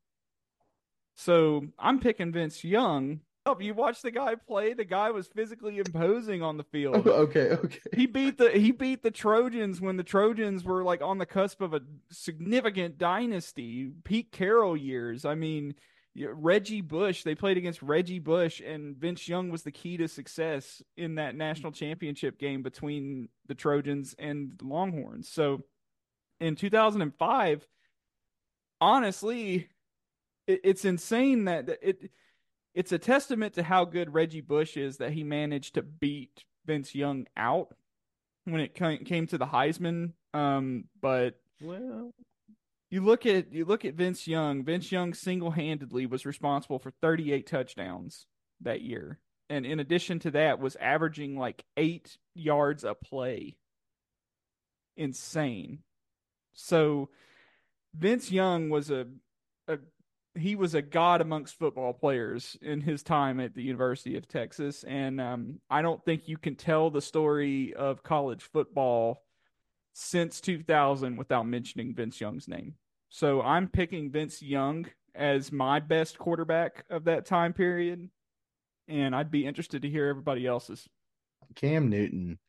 [1.15, 3.19] So I'm picking Vince Young.
[3.45, 4.73] Oh, you watched the guy play.
[4.73, 7.07] The guy was physically imposing on the field.
[7.07, 7.79] okay, okay.
[7.95, 11.61] he beat the he beat the Trojans when the Trojans were like on the cusp
[11.61, 15.25] of a significant dynasty, Pete Carroll years.
[15.25, 15.75] I mean,
[16.15, 17.23] Reggie Bush.
[17.23, 21.35] They played against Reggie Bush, and Vince Young was the key to success in that
[21.35, 25.29] national championship game between the Trojans and the Longhorns.
[25.29, 25.63] So,
[26.39, 27.67] in 2005,
[28.81, 29.69] honestly,
[30.47, 32.11] it, it's insane that that it
[32.79, 36.95] it's a testament to how good Reggie Bush is that he managed to beat Vince
[36.95, 37.75] Young out
[38.45, 40.13] when it came to the Heisman.
[40.33, 42.13] Um, but Well,
[42.89, 44.63] you look at you look at Vince Young.
[44.63, 48.27] Vince Young single handedly was responsible for 38 touchdowns
[48.61, 53.57] that year, and in addition to that, was averaging like eight yards a play.
[54.95, 55.79] Insane.
[56.53, 57.09] So
[57.93, 59.05] Vince Young was a
[59.67, 59.79] a
[60.35, 64.83] he was a god amongst football players in his time at the University of Texas,
[64.83, 69.23] and um, I don't think you can tell the story of college football
[69.93, 72.75] since 2000 without mentioning Vince Young's name.
[73.09, 78.09] So I'm picking Vince Young as my best quarterback of that time period,
[78.87, 80.87] and I'd be interested to hear everybody else's.
[81.55, 82.39] Cam Newton.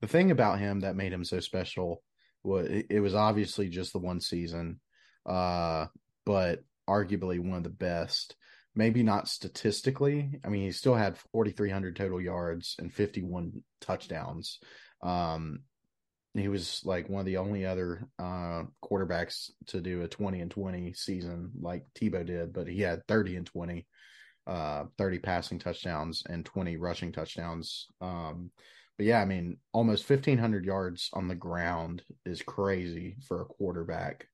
[0.00, 2.02] The thing about him that made him so special
[2.42, 4.80] was it, was obviously just the one season,
[5.24, 5.86] uh,
[6.24, 8.36] but arguably one of the best.
[8.74, 10.40] Maybe not statistically.
[10.44, 14.60] I mean, he still had 4,300 total yards and 51 touchdowns.
[15.02, 15.60] Um,
[16.34, 20.50] he was like one of the only other uh, quarterbacks to do a 20 and
[20.50, 23.86] 20 season like Tebow did, but he had 30 and 20
[24.46, 28.50] uh 30 passing touchdowns and 20 rushing touchdowns um
[28.96, 34.26] but yeah i mean almost 1500 yards on the ground is crazy for a quarterback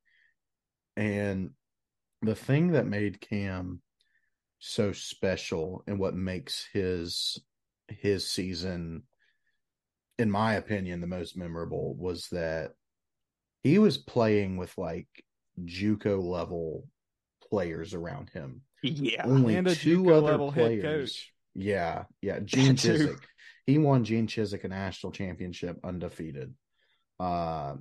[0.97, 1.51] and
[2.23, 3.81] the thing that made cam
[4.59, 7.39] so special and what makes his
[7.89, 9.03] his season
[10.19, 12.73] in my opinion the most memorable was that
[13.63, 15.07] he was playing with like
[15.65, 16.89] juco level
[17.51, 19.25] players around him Yeah.
[19.25, 21.13] only And a two JUCO other level head players.
[21.13, 21.33] coach.
[21.55, 22.39] Yeah, yeah.
[22.45, 22.93] Gene Two.
[22.93, 23.19] Chiswick.
[23.67, 26.55] He won Gene Chizik a national championship undefeated.
[27.19, 27.75] Uh,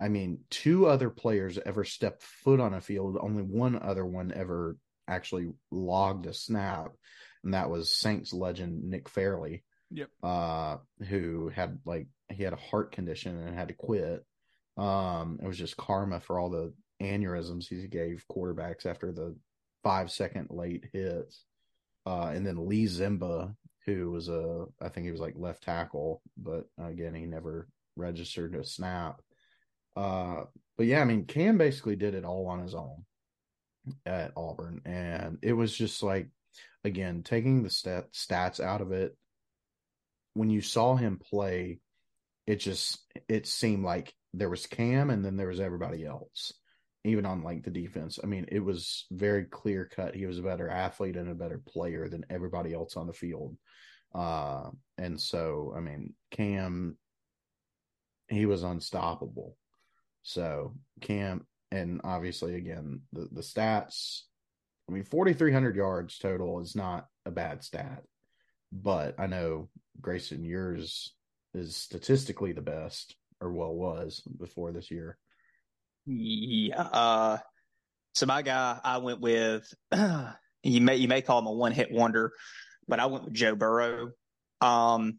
[0.00, 3.18] I mean, two other players ever stepped foot on a field.
[3.20, 6.92] Only one other one ever actually logged a snap,
[7.44, 9.64] and that was Saints legend Nick Fairley.
[9.92, 10.08] Yep.
[10.22, 10.76] Uh,
[11.08, 14.24] who had like he had a heart condition and had to quit.
[14.76, 19.36] Um, it was just karma for all the aneurysms he gave quarterbacks after the
[19.82, 21.44] five second late hits.
[22.06, 26.22] Uh, and then Lee Ziemba, who was a, I think he was like left tackle,
[26.36, 29.20] but again, he never registered a snap.
[29.96, 30.44] Uh,
[30.76, 33.04] but yeah, I mean, Cam basically did it all on his own
[34.06, 36.28] at Auburn, and it was just like,
[36.84, 39.16] again, taking the stat, stats out of it.
[40.34, 41.80] When you saw him play,
[42.46, 42.98] it just
[43.28, 46.52] it seemed like there was Cam, and then there was everybody else,
[47.04, 48.18] even on like the defense.
[48.22, 50.14] I mean, it was very clear cut.
[50.14, 53.56] He was a better athlete and a better player than everybody else on the field.
[54.14, 56.96] Uh, and so, I mean, Cam,
[58.28, 59.56] he was unstoppable.
[60.22, 64.22] So Camp and obviously again the the stats.
[64.88, 68.02] I mean, forty three hundred yards total is not a bad stat,
[68.72, 69.68] but I know
[70.00, 71.14] Grayson, yours
[71.54, 75.16] is statistically the best, or well was before this year.
[76.06, 76.80] Yeah.
[76.80, 77.38] Uh,
[78.14, 79.72] so my guy, I went with.
[80.62, 82.32] you may you may call him a one hit wonder,
[82.88, 84.10] but I went with Joe Burrow.
[84.60, 85.18] Um,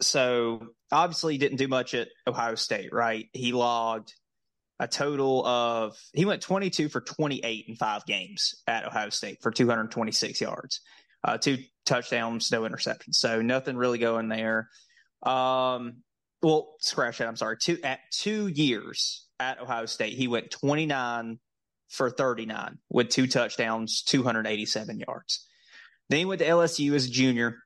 [0.00, 3.28] so obviously he didn't do much at Ohio State, right?
[3.32, 4.12] He logged
[4.80, 9.50] a total of he went 22 for 28 in five games at Ohio State for
[9.50, 10.80] 226 yards,
[11.22, 13.14] uh, two touchdowns, no interceptions.
[13.14, 14.68] So nothing really going there.
[15.22, 16.02] Um,
[16.42, 17.28] well, scratch that.
[17.28, 17.56] I'm sorry.
[17.58, 21.38] Two at two years at Ohio State, he went 29
[21.88, 25.46] for 39 with two touchdowns, 287 yards.
[26.08, 27.58] Then he went to LSU as a junior.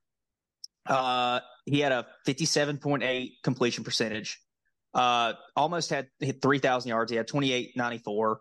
[0.86, 4.40] Uh, he had a 57.8 completion percentage.
[4.98, 7.08] Uh, almost had hit 3,000 yards.
[7.12, 8.40] He had 2894,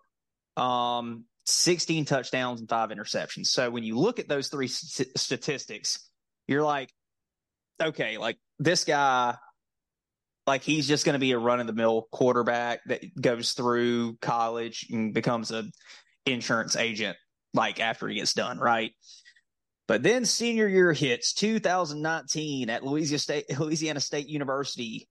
[0.58, 3.46] um, 16 touchdowns and five interceptions.
[3.46, 6.10] So when you look at those three st- statistics,
[6.48, 6.92] you're like,
[7.80, 9.36] okay, like this guy,
[10.48, 14.18] like he's just going to be a run of the mill quarterback that goes through
[14.18, 15.64] college and becomes a
[16.26, 17.18] insurance agent
[17.54, 18.94] like after he gets done, right?
[19.88, 25.08] But then senior year hits 2019 at Louisiana State, Louisiana State University.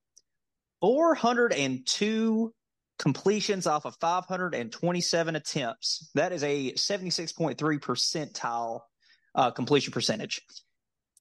[0.81, 2.53] 402
[2.99, 6.11] completions off of 527 attempts.
[6.15, 8.81] That is a 76.3 percentile
[9.35, 10.41] uh, completion percentage.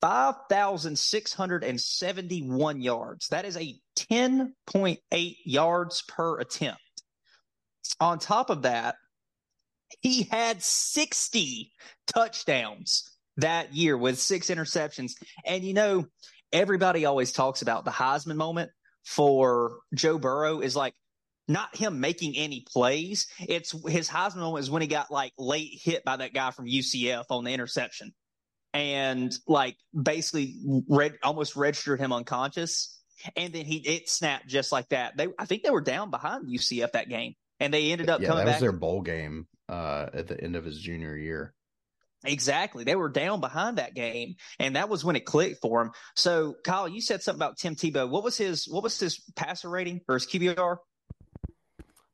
[0.02, 3.28] 5,671 yards.
[3.30, 3.76] That is a
[4.12, 6.82] 10.8 yards per attempt.
[8.00, 8.96] On top of that,
[10.02, 11.72] he had 60
[12.08, 15.14] touchdowns that year with six interceptions.
[15.46, 16.08] And you know,
[16.52, 18.72] everybody always talks about the Heisman moment
[19.06, 20.94] for Joe Burrow is like
[21.48, 23.28] not him making any plays.
[23.40, 26.66] It's his Heisman moment is when he got like late hit by that guy from
[26.66, 28.14] UCF on the interception
[28.74, 30.58] and like basically
[30.90, 33.00] red almost registered him unconscious.
[33.36, 35.16] And then he it snapped just like that.
[35.16, 37.36] They I think they were down behind UCF that game.
[37.60, 38.62] And they ended up yeah, coming that was back.
[38.62, 41.54] their bowl game uh, at the end of his junior year.
[42.26, 42.84] Exactly.
[42.84, 45.92] They were down behind that game, and that was when it clicked for him.
[46.16, 48.10] So, Kyle, you said something about Tim Tebow.
[48.10, 50.78] What was his what was his passer rating or his QBR?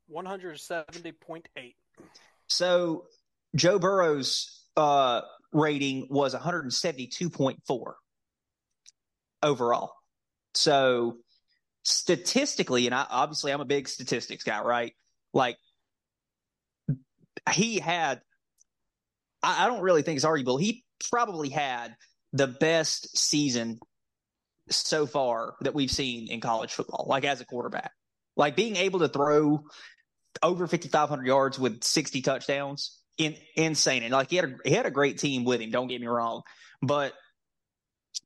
[0.07, 1.75] One hundred seventy point eight.
[2.47, 3.05] So,
[3.55, 5.21] Joe Burrow's uh,
[5.53, 7.95] rating was one hundred seventy two point four
[9.41, 9.93] overall.
[10.53, 11.17] So,
[11.83, 14.93] statistically, and I obviously I'm a big statistics guy, right?
[15.33, 15.57] Like
[17.53, 18.21] he had
[19.43, 20.57] I, I don't really think it's arguable.
[20.57, 21.95] He probably had
[22.33, 23.79] the best season
[24.69, 27.91] so far that we've seen in college football, like as a quarterback.
[28.37, 29.63] Like being able to throw
[30.41, 34.03] over 5,500 yards with 60 touchdowns, in, insane.
[34.03, 36.07] And like he had, a, he had a great team with him, don't get me
[36.07, 36.41] wrong.
[36.81, 37.13] But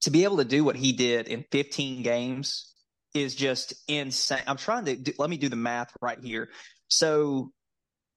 [0.01, 2.71] to be able to do what he did in 15 games
[3.13, 4.43] is just insane.
[4.45, 6.49] I'm trying to do, let me do the math right here.
[6.87, 7.51] So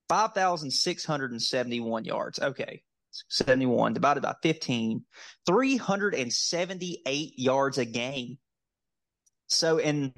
[0.08, 2.38] 5,671 yards.
[2.38, 2.82] Okay.
[3.28, 5.04] 71 divided by 15,
[5.46, 8.38] 378 yards a game.
[9.48, 10.12] So, and,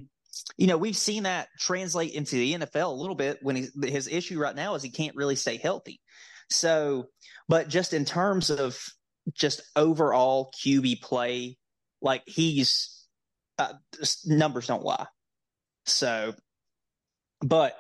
[0.57, 4.39] you know, we've seen that translate into the NFL a little bit when his issue
[4.39, 6.01] right now is he can't really stay healthy.
[6.51, 7.07] So,
[7.49, 8.83] but just in terms of
[9.33, 11.57] just overall QB play,
[12.03, 13.07] like he's,
[13.59, 13.75] uh,
[14.25, 15.07] numbers don't lie.
[15.87, 16.35] So,
[17.41, 17.77] but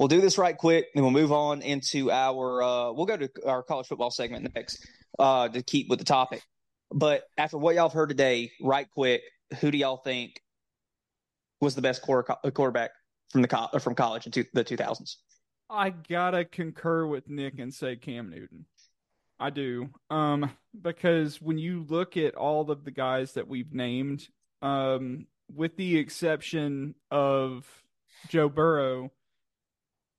[0.00, 3.30] we'll do this right quick and we'll move on into our uh, we'll go to
[3.46, 4.88] our college football segment next
[5.18, 6.42] uh, to keep with the topic.
[6.90, 9.22] But after what y'all have heard today right quick
[9.60, 10.40] who do y'all think
[11.60, 12.90] was the best quarter, quarterback
[13.30, 15.16] from the from college in two, the 2000s
[15.68, 18.64] i gotta concur with nick and say cam newton.
[19.38, 19.88] I do.
[20.10, 24.26] Um because when you look at all of the guys that we've named
[24.62, 27.66] um with the exception of
[28.28, 29.10] joe burrow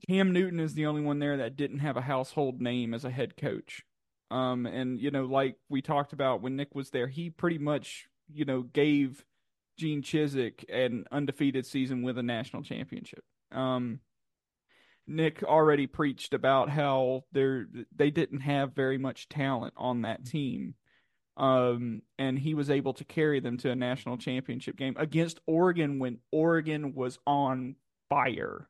[0.08, 3.12] Cam Newton is the only one there that didn't have a household name as a
[3.12, 3.84] head coach.
[4.32, 8.08] Um, and you know, like we talked about when Nick was there, he pretty much,
[8.34, 9.24] you know, gave
[9.78, 13.24] Gene Chizik an undefeated season with a national championship.
[13.52, 14.00] Um,
[15.06, 17.64] Nick already preached about how they
[17.96, 20.76] they didn't have very much talent on that team.
[21.38, 25.98] Um, and he was able to carry them to a national championship game against Oregon
[25.98, 27.76] when Oregon was on
[28.10, 28.70] fire.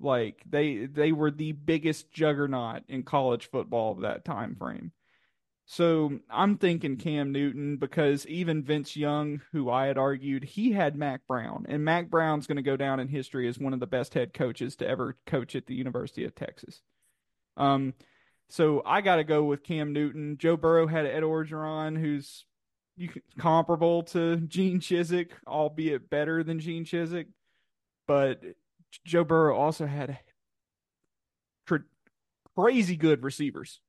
[0.00, 4.92] Like they they were the biggest juggernaut in college football of that time frame.
[5.66, 10.94] So I'm thinking Cam Newton because even Vince Young, who I had argued, he had
[10.94, 13.86] Mack Brown, and Mack Brown's going to go down in history as one of the
[13.86, 16.82] best head coaches to ever coach at the University of Texas.
[17.56, 17.94] Um,
[18.50, 20.36] so I got to go with Cam Newton.
[20.38, 22.44] Joe Burrow had Ed Orgeron, who's
[23.38, 27.26] comparable to Gene Chizik, albeit better than Gene Chizik.
[28.06, 28.42] But
[29.04, 30.18] Joe Burrow also had
[32.56, 33.80] crazy good receivers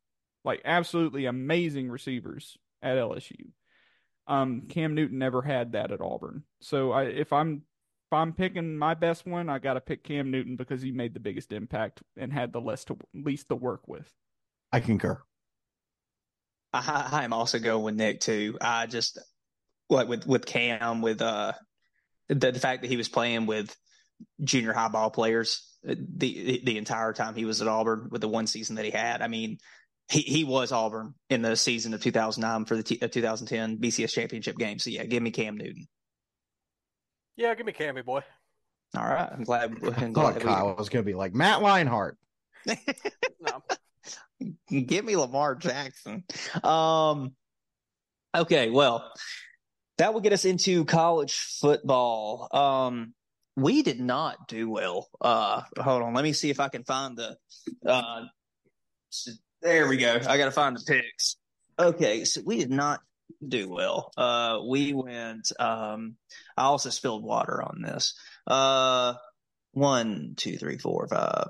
[0.45, 3.49] like absolutely amazing receivers at LSU.
[4.27, 6.43] Um, Cam Newton never had that at Auburn.
[6.61, 7.63] So I, if I'm
[8.07, 11.13] if I'm picking my best one, I got to pick Cam Newton because he made
[11.13, 14.09] the biggest impact and had the less to least to work with.
[14.71, 15.19] I concur.
[16.73, 18.57] I, I'm also going with Nick too.
[18.61, 19.19] I just
[19.89, 21.53] like with with Cam with uh
[22.29, 23.75] the, the fact that he was playing with
[24.43, 28.27] junior high ball players uh, the the entire time he was at Auburn with the
[28.27, 29.21] one season that he had.
[29.21, 29.57] I mean,
[30.09, 34.13] he, he was Auburn in the season of 2009 for the t- uh, 2010 BCS
[34.13, 34.79] championship game.
[34.79, 35.87] So yeah, give me Cam Newton.
[37.35, 38.21] Yeah, give me Cammy boy.
[38.95, 39.75] All right, I'm glad.
[39.97, 40.73] I'm glad Kyle we...
[40.73, 42.13] was going to be like Matt Leinart.
[42.65, 43.63] no,
[44.69, 46.23] give me Lamar Jackson.
[46.63, 47.33] Um,
[48.33, 49.11] okay, well,
[49.97, 52.47] that will get us into college football.
[52.51, 53.13] Um,
[53.55, 55.07] we did not do well.
[55.21, 57.37] Uh, hold on, let me see if I can find the
[57.85, 58.25] uh
[59.61, 60.19] there we go.
[60.27, 61.37] I got to find the picks.
[61.79, 62.99] Okay, so we did not
[63.45, 64.11] do well.
[64.15, 65.51] Uh, we went.
[65.59, 66.15] Um,
[66.55, 68.13] I also spilled water on this.
[68.45, 69.15] Uh,
[69.71, 71.47] one, two, three, four, five.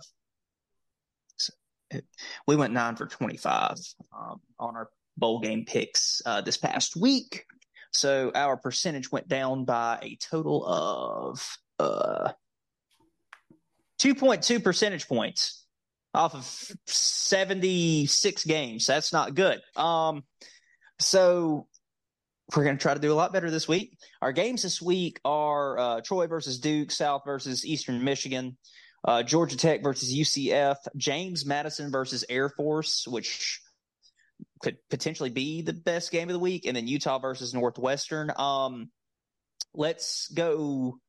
[2.48, 3.78] we went nine for twenty-five
[4.18, 7.46] um, on our bowl game picks uh, this past week.
[7.92, 12.32] So our percentage went down by a total of uh,
[13.98, 15.66] two point two percentage points
[16.16, 16.46] off of
[16.88, 18.86] 76 games.
[18.86, 19.62] That's not good.
[19.76, 20.24] Um,
[21.00, 21.68] so
[22.56, 23.98] we're going to try to do a lot better this week.
[24.22, 28.58] Our games this week are uh, Troy versus Duke, South versus Eastern Michigan,
[29.04, 33.62] uh, Georgia Tech versus UCF, James Madison versus Air Force, which
[34.62, 38.32] could potentially be the best game of the week, and then Utah versus Northwestern.
[38.38, 38.90] Um,
[39.74, 41.00] let's go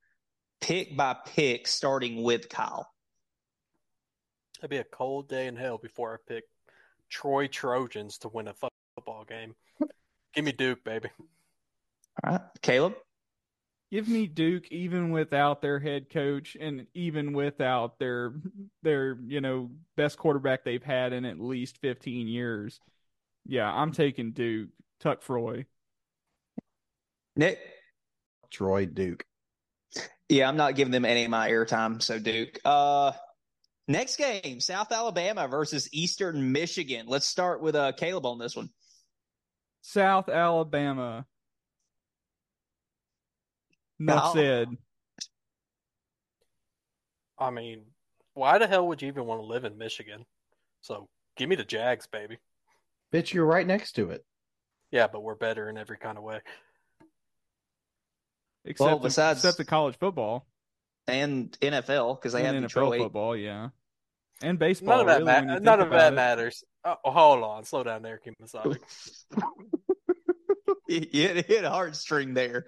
[0.61, 2.92] pick by pick, starting with Kyle.
[4.59, 6.44] It'd be a cold day in hell before I pick
[7.09, 9.54] Troy Trojans to win a football game.
[10.34, 11.09] Give me Duke, baby.
[12.24, 12.94] All right, Caleb.
[13.92, 18.34] Give me Duke, even without their head coach, and even without their
[18.82, 22.80] their you know best quarterback they've had in at least fifteen years.
[23.46, 24.70] Yeah, I'm taking Duke.
[24.98, 25.66] Tuck Froy.
[27.36, 27.61] Nick.
[28.50, 29.24] Troy Duke.
[30.29, 32.03] Yeah, I'm not giving them any of my airtime.
[32.03, 32.59] So Duke.
[32.64, 33.12] Uh,
[33.89, 37.07] Next game, South Alabama versus Eastern Michigan.
[37.07, 38.70] Let's start with uh, Caleb on this one.
[39.81, 41.24] South Alabama.
[44.01, 44.68] Enough said.
[47.39, 47.85] I mean,
[48.35, 50.27] why the hell would you even want to live in Michigan?
[50.81, 52.39] So give me the Jags, baby.
[53.12, 54.24] Bitch, you're right next to it.
[54.91, 56.41] Yeah, but we're better in every kind of way.
[58.67, 60.47] Except well, besides except the college football
[61.07, 63.69] and NFL because they and have NFL football, yeah,
[64.43, 64.99] and baseball.
[64.99, 66.64] None of that, really, ma- none of that matters.
[66.85, 68.79] Oh, hold on, slow down there, Kimasaki.
[70.89, 72.67] you hit, hit a heartstring there.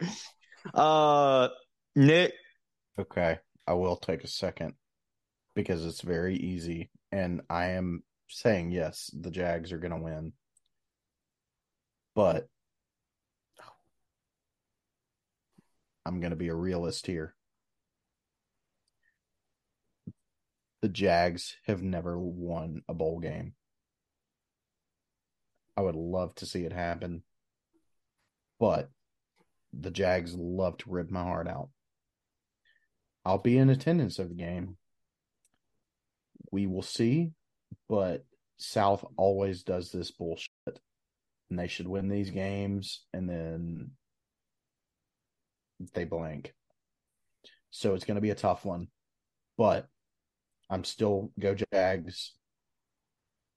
[0.73, 1.49] Uh,
[1.97, 2.35] Nick.
[2.99, 4.75] Okay, I will take a second
[5.55, 10.33] because it's very easy, and I am saying yes, the Jags are going to win,
[12.15, 12.49] but
[16.09, 17.35] I'm going to be a realist here.
[20.81, 23.55] the Jags have never won a bowl game.
[25.77, 27.23] I would love to see it happen,
[28.59, 28.91] but
[29.73, 31.69] the Jags love to rip my heart out.
[33.25, 34.77] I'll be in attendance of the game.
[36.51, 37.33] We will see,
[37.89, 38.25] but
[38.57, 40.49] South always does this bullshit.
[41.51, 43.93] And they should win these games and then
[45.95, 46.55] they blank.
[47.71, 48.89] So it's going to be a tough one.
[49.57, 49.89] But
[50.71, 52.33] I'm still go Jags.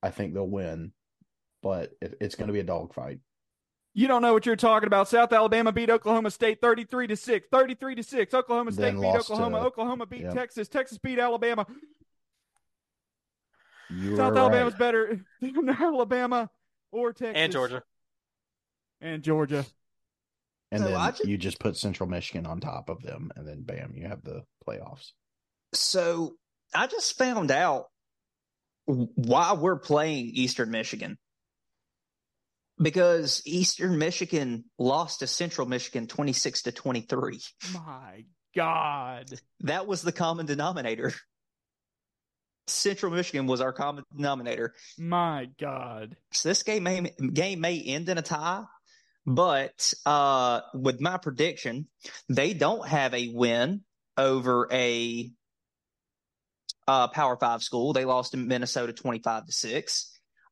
[0.04, 0.94] I think they'll win,
[1.62, 3.20] but it, it's going to be a dogfight.
[3.94, 5.10] You don't know what you're talking about.
[5.10, 7.48] South Alabama beat Oklahoma State 33 to 6.
[7.52, 8.34] 33 to 6.
[8.34, 9.60] Oklahoma State then beat Oklahoma.
[9.60, 10.34] To, Oklahoma beat yep.
[10.34, 10.70] Texas.
[10.70, 11.68] Texas beat Alabama.
[13.90, 14.80] You South are Alabama's right.
[14.80, 16.50] better than Alabama
[16.92, 17.84] or Texas and Georgia.
[19.02, 19.66] and Georgia.
[20.72, 23.64] And So then I you just put Central Michigan on top of them, and then
[23.64, 25.12] bam, you have the playoffs.
[25.74, 26.36] So
[26.74, 27.86] I just found out
[28.86, 31.18] why we're playing Eastern Michigan.
[32.82, 37.40] Because Eastern Michigan lost to Central Michigan 26 to 23.
[37.74, 38.24] My
[38.56, 39.30] God.
[39.62, 41.14] That was the common denominator.
[42.68, 44.74] Central Michigan was our common denominator.
[44.98, 46.16] My God.
[46.32, 48.64] So this game may game may end in a tie,
[49.26, 51.88] but uh, with my prediction,
[52.30, 53.82] they don't have a win
[54.18, 55.30] over a
[56.88, 57.94] uh, Power Five school.
[57.94, 60.08] They lost to Minnesota twenty five to six.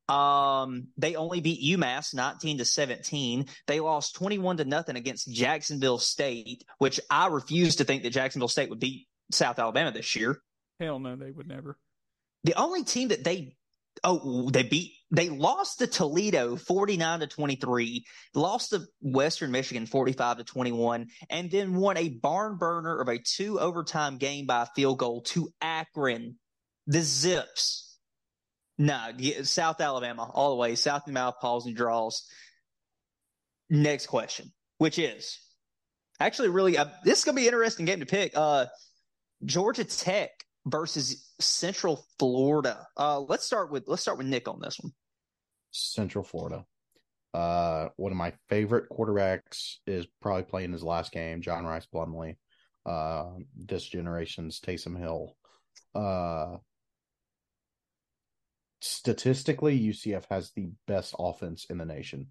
[0.07, 3.47] Um, they only beat UMass nineteen to seventeen.
[3.67, 8.11] They lost twenty one to nothing against Jacksonville State, which I refuse to think that
[8.11, 10.39] Jacksonville State would beat South Alabama this year.
[10.79, 11.77] Hell no, they would never.
[12.43, 13.55] The only team that they
[14.03, 20.37] oh they beat they lost to Toledo 49 to 23, lost to Western Michigan 45
[20.37, 24.99] to 21, and then won a barn burner of a two overtime game by field
[24.99, 26.37] goal to Akron.
[26.85, 27.97] The Zips.
[28.77, 29.11] No,
[29.43, 32.25] South Alabama, all the way, South and mouth paws and draws.
[33.69, 35.39] Next question, which is
[36.19, 38.33] actually really uh, this is gonna be an interesting game to pick.
[38.35, 38.65] Uh
[39.43, 40.31] Georgia Tech
[40.69, 42.87] versus Central Florida.
[42.97, 44.93] Uh, let's start with let's start with Nick on this one.
[45.71, 46.65] Central Florida.
[47.33, 52.37] Uh, one of my favorite quarterbacks is probably playing his last game, John Rhys Plumlee.
[52.85, 55.35] Uh, this generation's Taysom Hill.
[55.93, 56.57] Uh,
[58.81, 62.27] statistically, UCF has the best offense in the nation.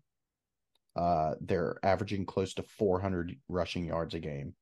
[0.97, 4.55] Uh, they're averaging close to 400 rushing yards a game.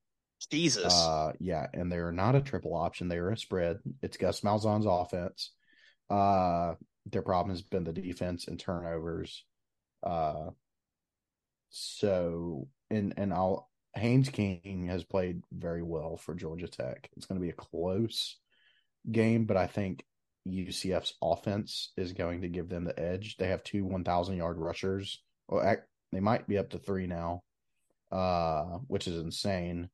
[0.50, 0.92] Jesus.
[0.92, 3.78] Uh, yeah, and they're not a triple option; they're a spread.
[4.02, 5.52] It's Gus Malzahn's offense.
[6.10, 6.74] Uh,
[7.06, 9.44] their problem has been the defense and turnovers.
[10.02, 10.50] Uh,
[11.70, 17.08] so and and I'll Haynes King has played very well for Georgia Tech.
[17.16, 18.36] It's going to be a close
[19.10, 20.04] game, but I think
[20.46, 23.36] UCF's offense is going to give them the edge.
[23.36, 25.22] They have two 1,000 yard rushers.
[25.48, 25.76] Well,
[26.12, 27.42] they might be up to three now,
[28.12, 29.88] uh, which is insane.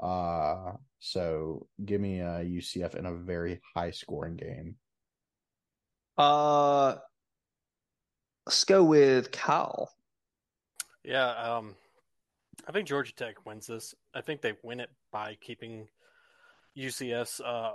[0.00, 4.76] Uh, so give me a UCF in a very high scoring game.
[6.16, 6.96] Uh,
[8.46, 9.92] let's go with Kyle.
[11.04, 11.74] Yeah, um,
[12.68, 13.94] I think Georgia Tech wins this.
[14.14, 15.88] I think they win it by keeping
[16.76, 17.72] UCF's uh,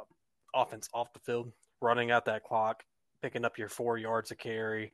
[0.53, 1.51] offense off the field,
[1.81, 2.83] running out that clock,
[3.21, 4.93] picking up your four yards of carry,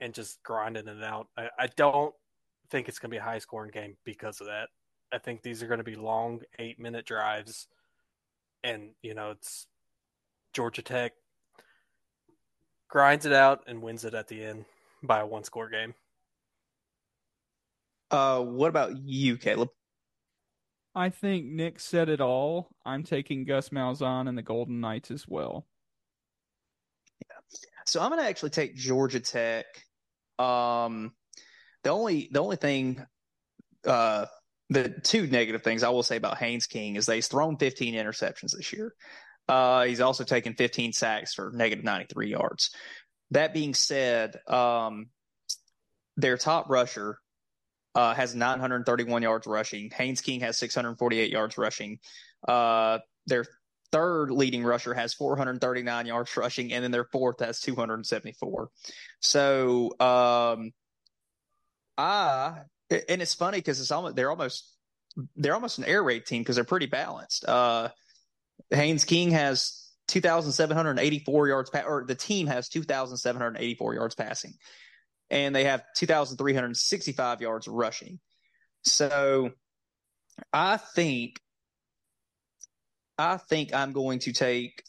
[0.00, 1.28] and just grinding it out.
[1.36, 2.14] I, I don't
[2.70, 4.68] think it's going to be a high scoring game because of that.
[5.12, 7.66] I think these are going to be long eight minute drives,
[8.62, 9.66] and you know it's
[10.52, 11.12] Georgia Tech
[12.88, 14.64] grinds it out and wins it at the end
[15.02, 15.94] by a one score game.
[18.10, 19.68] Uh, what about you, Caleb?
[20.94, 22.70] I think Nick said it all.
[22.84, 25.66] I'm taking Gus Malzahn and the Golden Knights as well.
[27.28, 27.36] Yeah.
[27.86, 29.66] So I'm going to actually take Georgia Tech.
[30.38, 31.12] Um,
[31.84, 33.04] the only the only thing,
[33.86, 34.26] uh,
[34.70, 37.94] the two negative things I will say about Haynes King is that he's thrown 15
[37.94, 38.94] interceptions this year.
[39.48, 42.70] Uh, he's also taken 15 sacks for negative 93 yards.
[43.30, 45.06] That being said, um,
[46.16, 47.18] their top rusher
[47.94, 49.90] uh, has 931 yards rushing.
[49.90, 51.98] Haynes King has 648 yards rushing.
[52.46, 53.46] Uh, their
[53.90, 58.68] third leading rusher has 439 yards rushing, and then their fourth has 274.
[59.20, 60.72] So, um,
[61.96, 62.60] I
[62.90, 64.74] and it's funny because it's almost they're almost
[65.36, 67.44] they're almost an air raid team because they're pretty balanced.
[67.44, 67.88] Uh,
[68.70, 74.54] Haynes King has 2,784 yards, pa- or the team has 2,784 yards passing,
[75.30, 78.20] and they have 2,365 yards rushing.
[78.84, 79.50] So,
[80.52, 81.40] I think
[83.18, 84.82] I think I'm going to take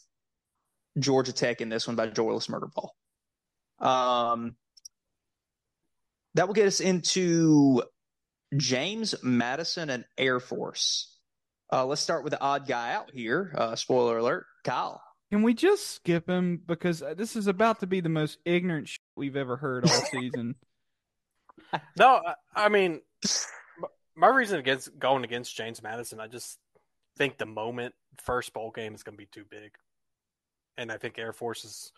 [0.98, 2.90] Georgia Tech in this one by Joyless Murderball.
[3.80, 4.56] Um,
[6.36, 7.84] that will get us into
[8.56, 11.18] James Madison and Air Force.
[11.72, 13.54] Uh, let's start with the odd guy out here.
[13.56, 15.02] Uh, spoiler alert, Kyle.
[15.32, 19.02] Can we just skip him because this is about to be the most ignorant shit
[19.16, 20.56] we've ever heard all season?
[21.96, 23.02] No, I, I mean,
[24.16, 26.58] my reason against going against James Madison, I just
[27.16, 29.74] think the moment first bowl game is going to be too big,
[30.78, 31.92] and I think Air Force is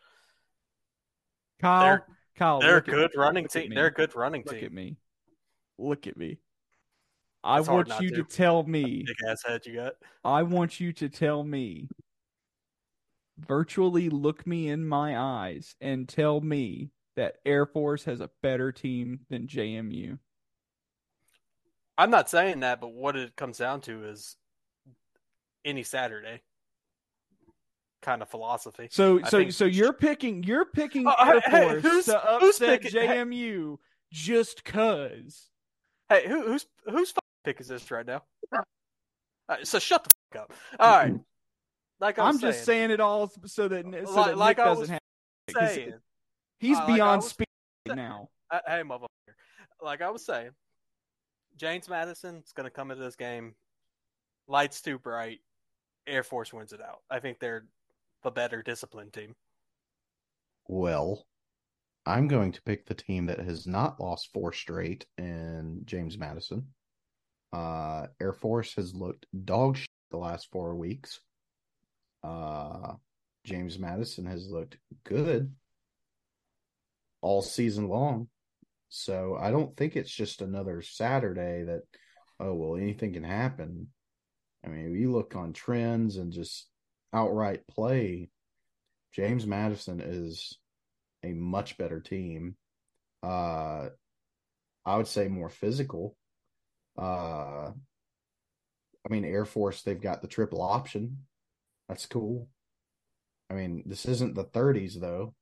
[1.61, 2.05] Kyle, They're-
[2.35, 3.71] Kyle, they're a look good running look team.
[3.73, 4.53] They're a good running team.
[4.55, 4.97] Look at me.
[5.77, 6.37] Look at me.
[7.43, 8.15] I It's want you to.
[8.17, 9.03] to tell me.
[9.05, 9.93] Big ass head you got.
[10.23, 11.89] I want you to tell me
[13.37, 18.71] virtually look me in my eyes and tell me that Air Force has a better
[18.71, 20.17] team than JMU.
[21.97, 24.37] I'm not saying that, but what it comes down to is
[25.65, 26.41] any Saturday
[28.01, 28.87] kind of philosophy.
[28.91, 32.05] So I so think- so you're picking you're picking Oh, Air hey, hey, Force who's-
[32.05, 33.07] to upset picking- hey.
[33.17, 33.77] JMU
[34.11, 35.49] just cause.
[36.09, 38.23] Hey, who, who's whose pick is this right now?
[39.49, 40.53] Right, so shut the fuck up.
[40.79, 41.13] All right,
[41.99, 44.65] like I was I'm just saying it all so that so Like- that like Nick
[44.65, 44.99] I doesn't have.
[45.69, 45.93] saying.
[46.59, 47.47] He's uh, beyond was speed
[47.87, 48.29] saying- now.
[48.49, 49.07] Uh, hey, motherfucker.
[49.81, 50.51] Like I was saying,
[51.57, 53.55] James Madison is going to come into this game.
[54.47, 55.39] Lights too bright.
[56.07, 57.01] Air Force wins it out.
[57.09, 57.65] I think they're
[58.23, 59.35] the better disciplined team.
[60.67, 61.25] Well,
[62.05, 66.67] I'm going to pick the team that has not lost four straight in James Madison.
[67.53, 71.19] Uh, Air Force has looked dog shit the last four weeks.
[72.23, 72.93] Uh,
[73.43, 75.53] James Madison has looked good
[77.21, 78.27] all season long.
[78.89, 81.83] So I don't think it's just another Saturday that,
[82.39, 83.87] oh, well, anything can happen.
[84.65, 86.67] I mean, you look on trends and just
[87.13, 88.29] outright play,
[89.13, 90.57] James Madison is
[91.23, 92.55] a much better team.
[93.23, 93.89] Uh,
[94.85, 96.15] I would say more physical.
[96.97, 97.71] Uh,
[99.05, 101.25] I mean, Air Force, they've got the triple option.
[101.87, 102.47] That's cool.
[103.49, 105.33] I mean, this isn't the 30s, though.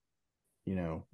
[0.65, 1.05] You know,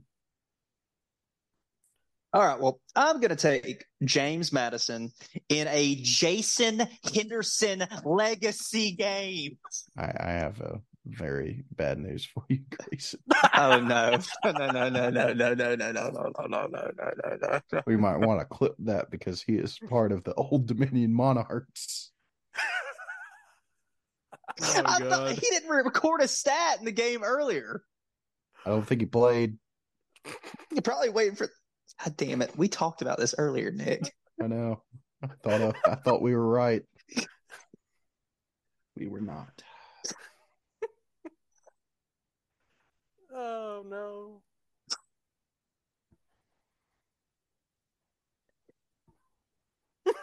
[2.35, 2.59] All right.
[2.59, 5.13] Well, I'm going to take James Madison
[5.47, 9.57] in a Jason Henderson legacy game.
[9.97, 13.21] I, I have a very bad news for you, Grayson.
[13.55, 14.19] Oh no!
[14.43, 14.51] No!
[14.51, 14.69] No!
[14.69, 14.89] No!
[14.89, 15.09] No!
[15.09, 15.33] No!
[15.33, 15.55] No!
[15.55, 15.75] No!
[15.75, 15.75] No!
[15.75, 15.91] No!
[15.91, 15.91] No!
[15.93, 16.47] No!
[16.49, 16.67] No!
[16.67, 16.91] No!
[16.97, 17.37] No!
[17.41, 17.59] No!
[17.71, 17.81] No!
[17.87, 22.11] We might want to clip that because he is part of the Old Dominion Monarchs.
[24.61, 27.81] Oh I thought he didn't record a stat in the game earlier.
[28.65, 29.57] I don't think he played.
[30.71, 31.49] You're probably waiting for.
[32.03, 32.57] God damn it!
[32.57, 34.13] We talked about this earlier, Nick.
[34.41, 34.81] I know.
[35.23, 36.83] I thought I, I thought we were right.
[38.97, 39.61] We were not.
[43.33, 44.41] Oh no.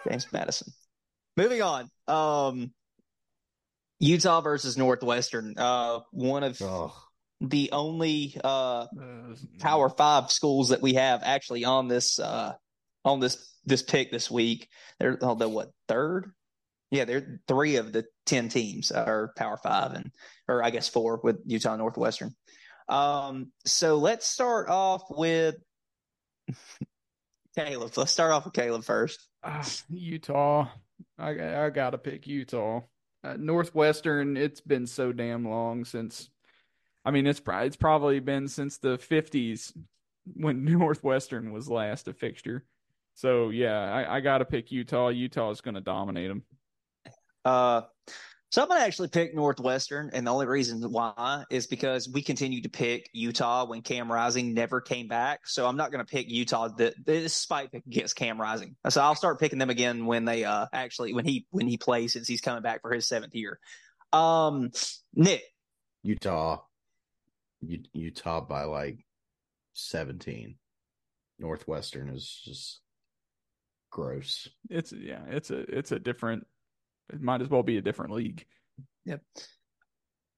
[0.08, 0.72] James Madison.
[1.36, 1.90] Moving on.
[2.08, 2.72] Um,
[3.98, 5.54] Utah versus Northwestern.
[5.56, 6.94] Uh, one of Oh,
[7.48, 12.54] the only uh Uh, Power Five schools that we have actually on this uh
[13.04, 14.68] on this this pick this week.
[14.98, 16.32] They're oh, the what third?
[16.90, 20.12] Yeah, they're three of the ten teams are Power Five, and
[20.46, 22.34] or I guess four with Utah Northwestern.
[22.88, 25.54] Um, so let's start off with
[27.56, 27.92] Caleb.
[27.96, 29.26] Let's start off with Caleb first.
[29.42, 30.68] Ah, Utah.
[31.18, 32.80] I I gotta pick Utah.
[33.24, 34.36] Uh, Northwestern.
[34.36, 36.28] It's been so damn long since.
[37.04, 39.72] I mean, it's probably it's probably been since the fifties
[40.34, 42.64] when Northwestern was last a fixture.
[43.14, 45.08] So yeah, I, I gotta pick Utah.
[45.08, 46.42] Utah is gonna dominate them.
[47.44, 47.82] Uh,
[48.52, 52.20] so I'm going to actually pick Northwestern, and the only reason why is because we
[52.20, 55.46] continued to pick Utah when Cam Rising never came back.
[55.46, 58.76] So I'm not going to pick Utah th- despite pick against Cam Rising.
[58.90, 62.12] So I'll start picking them again when they uh actually when he when he plays
[62.12, 63.58] since he's coming back for his seventh year.
[64.12, 64.70] Um,
[65.14, 65.40] Nick,
[66.02, 66.60] Utah.
[67.62, 69.04] U- Utah by like
[69.74, 70.56] 17.
[71.38, 72.80] Northwestern is just
[73.90, 74.48] gross.
[74.70, 76.46] It's yeah, it's a it's a different.
[77.12, 78.44] It might as well be a different league.
[79.06, 79.22] Yep.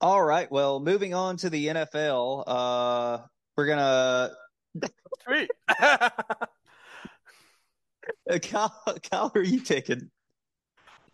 [0.01, 0.51] All right.
[0.51, 2.45] Well, moving on to the NFL.
[2.47, 3.18] Uh,
[3.57, 4.31] we're gonna
[5.25, 5.51] Sweet.
[8.43, 10.11] Kyle, Kyle, are you picking?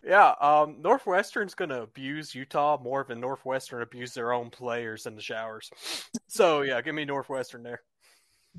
[0.05, 5.15] Yeah, um, Northwestern's going to abuse Utah more than Northwestern abuse their own players in
[5.15, 5.71] the showers.
[6.33, 7.83] So, yeah, give me Northwestern there.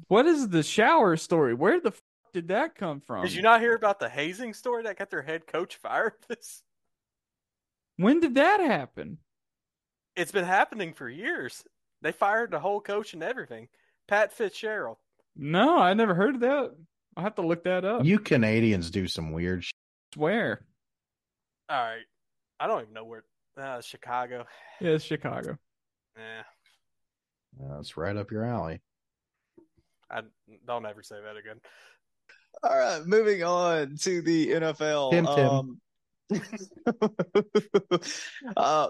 [0.10, 1.54] What is the shower story?
[1.54, 2.02] Where the f-
[2.34, 3.24] did that come from?
[3.24, 6.14] Did you not hear about the hazing story that got their head coach fired?
[6.28, 6.62] This
[7.96, 9.20] When did that happen?
[10.18, 11.64] It's been happening for years.
[12.02, 13.70] They fired the whole coach and everything.
[14.08, 14.98] Pat Fitzgerald.
[15.38, 16.76] No, I never heard of that.
[17.16, 18.04] I'll have to look that up.
[18.04, 19.74] You Canadians do some weird shit.
[20.14, 20.66] swear.
[21.72, 22.04] All right.
[22.60, 23.24] I don't even know where.
[23.58, 24.46] Uh, Chicago.
[24.80, 25.58] Yeah, it's Chicago.
[26.18, 26.44] Yeah.
[27.60, 28.82] That's right up your alley.
[30.10, 30.22] I
[30.68, 31.62] don't ever say that again.
[32.64, 35.12] All right, moving on to the NFL.
[35.12, 35.50] Tim, Tim.
[35.50, 35.82] Um,
[38.58, 38.90] uh,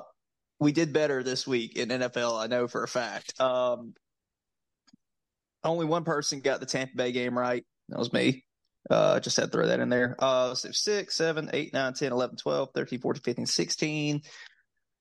[0.60, 2.42] we did better this week in NFL.
[2.42, 3.40] I know for a fact.
[3.40, 3.94] Um,
[5.64, 7.64] only one person got the Tampa Bay game right.
[7.90, 8.46] That was me.
[8.90, 10.16] Uh, just had to throw that in there.
[10.20, 14.22] Uh, so 6, 7, 8, 9, 10, 11, 12, 13, 14, 15, 16,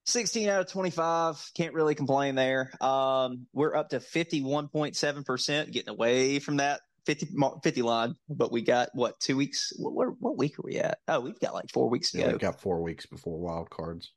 [0.05, 1.51] 16 out of 25.
[1.55, 2.71] Can't really complain there.
[2.79, 7.29] Um, we're up to 51.7%, getting away from that 50,
[7.63, 9.73] 50 line, but we got what, two weeks?
[9.77, 10.99] What, what, what week are we at?
[11.07, 12.31] Oh, we've got like four weeks Yeah, go.
[12.31, 14.11] we've got four weeks before wild cards.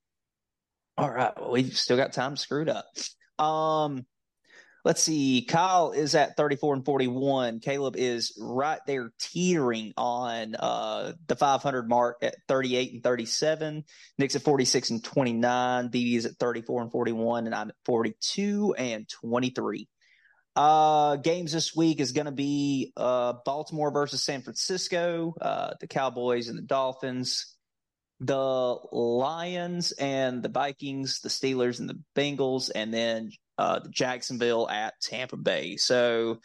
[0.96, 1.32] All right.
[1.40, 2.86] Well, we've still got time screwed up.
[3.38, 4.04] Um,
[4.85, 5.47] let's see.
[5.49, 7.61] Kyle is at 34 and 41.
[7.61, 13.85] Caleb is right there teetering on uh, the 500 mark at 38 and 37.
[14.18, 15.89] Nick's at 46 and 29.
[15.89, 17.47] BB is at 34 and 41.
[17.47, 19.89] And I'm at 42 and 23.
[20.57, 25.89] Uh, games this week is going to be uh, Baltimore versus San Francisco, uh, the
[25.89, 27.55] Cowboys and the Dolphins
[28.20, 35.00] the Lions and the Vikings, the Steelers and the Bengals, and then uh, Jacksonville at
[35.00, 35.76] Tampa Bay.
[35.76, 36.40] So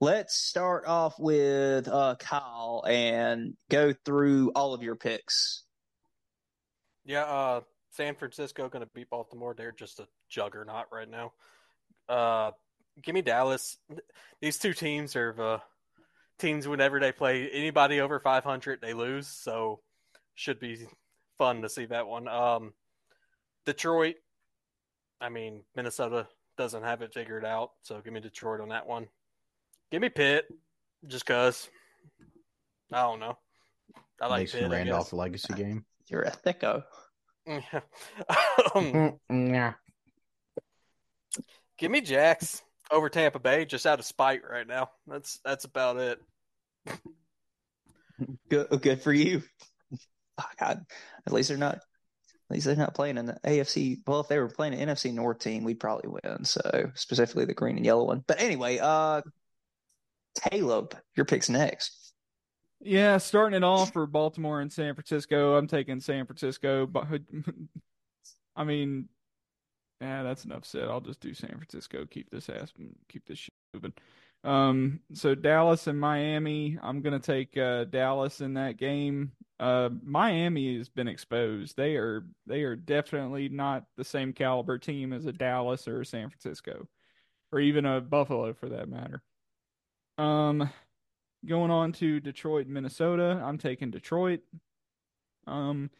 [0.00, 5.64] let's start off with uh, Kyle and go through all of your picks.
[7.04, 7.60] Yeah, uh,
[7.90, 9.54] San Francisco going to beat Baltimore.
[9.54, 11.32] They're just a juggernaut right now.
[12.08, 12.50] Uh,
[13.02, 13.76] give me Dallas.
[14.40, 15.58] These two teams are uh,
[16.38, 19.28] teams whenever they play anybody over 500, they lose.
[19.28, 19.80] So
[20.34, 20.86] should be
[21.38, 22.28] fun to see that one.
[22.28, 22.72] Um,
[23.66, 24.16] Detroit.
[25.20, 26.26] I mean, Minnesota
[26.56, 29.06] doesn't have it figured out, so give me Detroit on that one.
[29.90, 30.46] Give me Pitt,
[31.06, 31.68] just cause.
[32.92, 33.38] I don't know.
[34.20, 34.70] I like Mason Pitt.
[34.70, 35.12] Randolph guess.
[35.12, 35.84] legacy game.
[36.08, 36.84] You're a thicko.
[37.46, 37.80] Yeah.
[38.74, 39.74] um, yeah.
[41.78, 44.90] give me Jacks over Tampa Bay, just out of spite right now.
[45.06, 46.20] That's that's about it.
[48.48, 49.42] Good, good for you.
[50.38, 50.84] Oh, God,
[51.26, 51.80] at least they're not.
[52.50, 54.00] At least they're not playing in the AFC.
[54.06, 56.44] Well, if they were playing an NFC North team, we'd probably win.
[56.44, 58.22] So specifically the green and yellow one.
[58.26, 59.22] But anyway, uh,
[60.50, 62.12] Caleb, your picks next.
[62.80, 65.56] Yeah, starting it off for Baltimore and San Francisco.
[65.56, 67.06] I'm taking San Francisco, but
[68.56, 69.08] I mean,
[70.02, 70.88] yeah, that's enough said.
[70.88, 72.04] I'll just do San Francisco.
[72.04, 72.72] Keep this ass,
[73.08, 73.94] keep this shit moving.
[74.44, 76.78] Um, so Dallas and Miami.
[76.82, 79.32] I'm gonna take uh, Dallas in that game.
[79.58, 81.76] Uh, Miami has been exposed.
[81.76, 86.06] They are they are definitely not the same caliber team as a Dallas or a
[86.06, 86.86] San Francisco,
[87.52, 89.22] or even a Buffalo for that matter.
[90.18, 90.68] Um,
[91.46, 93.40] going on to Detroit, Minnesota.
[93.42, 94.40] I'm taking Detroit.
[95.46, 95.90] Um,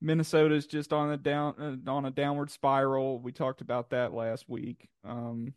[0.00, 3.18] Minnesota's just on a down uh, on a downward spiral.
[3.20, 4.88] We talked about that last week.
[5.04, 5.52] Um,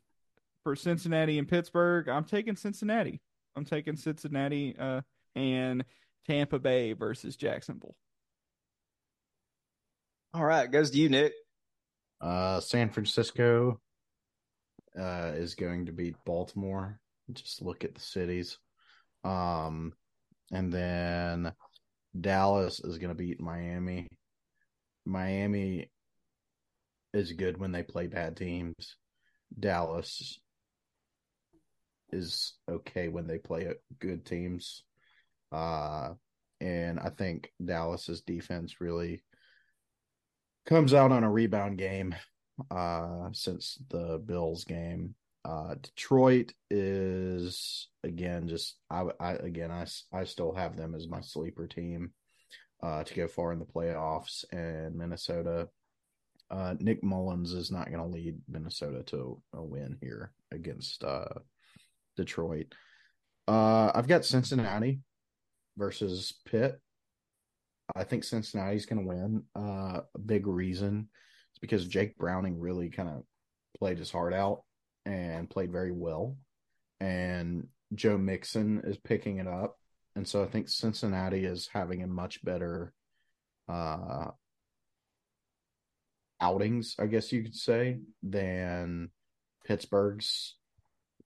[0.63, 3.21] for Cincinnati and Pittsburgh, I'm taking Cincinnati.
[3.55, 5.01] I'm taking Cincinnati uh,
[5.35, 5.83] and
[6.27, 7.95] Tampa Bay versus Jacksonville.
[10.33, 11.33] All right, goes to you, Nick.
[12.21, 13.79] Uh, San Francisco
[14.97, 16.99] uh, is going to beat Baltimore.
[17.31, 18.57] Just look at the cities.
[19.23, 19.93] Um,
[20.51, 21.51] and then
[22.19, 24.07] Dallas is going to beat Miami.
[25.05, 25.89] Miami
[27.13, 28.95] is good when they play bad teams.
[29.57, 30.39] Dallas
[32.11, 34.83] is okay when they play good teams.
[35.51, 36.13] Uh,
[36.61, 39.23] and I think Dallas's defense really
[40.65, 42.15] comes out on a rebound game
[42.69, 45.15] uh, since the Bills game.
[45.45, 51.21] Uh, Detroit is again just I, I again I, I still have them as my
[51.21, 52.11] sleeper team
[52.83, 55.69] uh, to go far in the playoffs, and Minnesota.
[56.51, 61.25] Uh, Nick Mullens is not going to lead Minnesota to a win here against uh,
[62.19, 62.75] Detroit.
[63.47, 64.99] Uh, I've got Cincinnati
[65.77, 66.79] versus Pitt.
[67.95, 69.43] I think Cincinnati's going to win.
[69.55, 71.07] Uh, a big reason
[71.53, 73.23] is because Jake Browning really kind of
[73.77, 74.63] played his heart out
[75.05, 76.37] and played very well,
[76.99, 79.77] and Joe Mixon is picking it up,
[80.15, 82.93] and so I think Cincinnati is having a much better
[83.69, 84.31] uh,
[86.41, 89.09] outings, I guess you could say, than
[89.65, 90.58] Pittsburgh's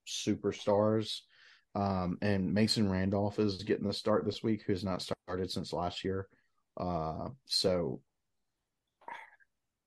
[0.08, 1.20] superstars.
[1.76, 6.04] Um, and Mason Randolph is getting the start this week, who's not started since last
[6.04, 6.28] year.
[6.80, 8.02] Uh, so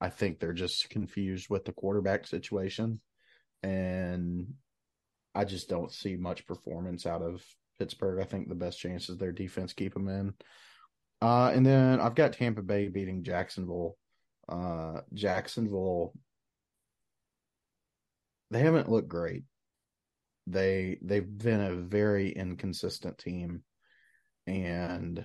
[0.01, 3.01] I think they're just confused with the quarterback situation.
[3.63, 4.55] And
[5.35, 7.45] I just don't see much performance out of
[7.79, 8.21] Pittsburgh.
[8.21, 10.35] I think the best chance is their defense keep them in.
[11.23, 13.97] Uh, and then I've got Tampa Bay beating Jacksonville.
[14.49, 16.13] Uh, Jacksonville,
[18.51, 19.45] they haven't looked great.
[20.47, 23.63] They they've been a very inconsistent team,
[24.47, 25.25] and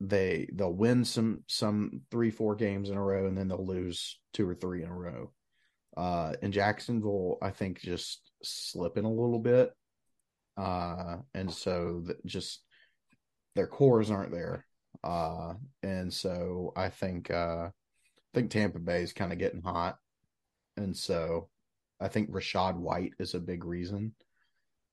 [0.00, 4.18] they they'll win some some three four games in a row, and then they'll lose
[4.32, 5.32] two or three in a row.
[5.96, 9.72] Uh, and Jacksonville, I think, just slipping a little bit,
[10.56, 12.62] uh, and so just
[13.54, 14.66] their cores aren't there.
[15.02, 17.70] Uh, and so I think uh, I
[18.34, 19.98] think Tampa Bay is kind of getting hot,
[20.76, 21.48] and so
[22.00, 24.14] I think Rachaad White is a big reason.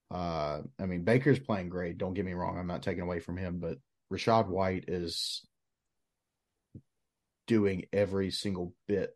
[0.10, 1.97] Uh, I mean Baker's playing great.
[1.97, 2.58] Don't get me wrong.
[2.58, 3.78] I'm not taking away from him, but
[4.12, 5.45] Rachaad White is
[7.47, 9.16] doing every single bit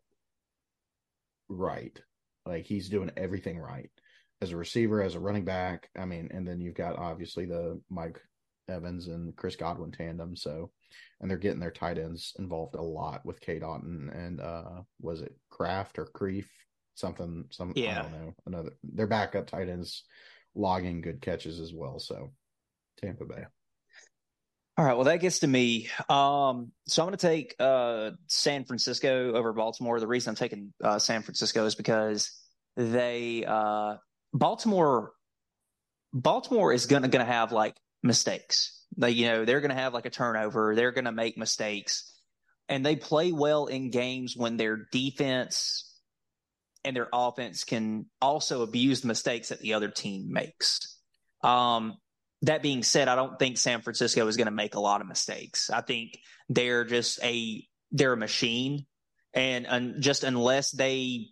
[1.48, 1.98] right.
[2.44, 3.90] Like he's doing everything right
[4.40, 5.88] as a receiver, as a running back.
[5.96, 8.20] I mean, and then you've got obviously the Mike
[8.68, 10.34] Evans and Chris Godwin tandem.
[10.34, 10.70] So,
[11.20, 15.22] and they're getting their tight ends involved a lot with Cade Otton and uh, was
[15.22, 16.50] it Kraft or Creef?
[16.94, 18.00] Something, some Yeah.
[18.00, 18.34] I don't know.
[18.46, 20.04] Another, their backup tight ends
[20.54, 21.98] logging good catches as well.
[21.98, 22.32] So,
[23.00, 23.44] Tampa Bay.
[24.78, 25.90] All right, well that gets to me.
[26.08, 30.00] Um, so I'm going to take uh, San Francisco over Baltimore.
[30.00, 32.32] The reason I'm taking uh, San Francisco is because
[32.76, 33.96] they uh,
[34.32, 35.12] Baltimore
[36.14, 38.82] Baltimore is going to going to have like mistakes.
[38.96, 40.74] They you know they're going to have like a turnover.
[40.74, 42.10] They're going to make mistakes,
[42.66, 45.91] and they play well in games when their defense
[46.84, 50.98] and their offense can also abuse the mistakes that the other team makes.
[51.42, 51.96] Um,
[52.42, 55.06] that being said, I don't think San Francisco is going to make a lot of
[55.06, 55.70] mistakes.
[55.70, 56.18] I think
[56.48, 58.86] they're just a they're a machine,
[59.34, 61.26] and, just unless they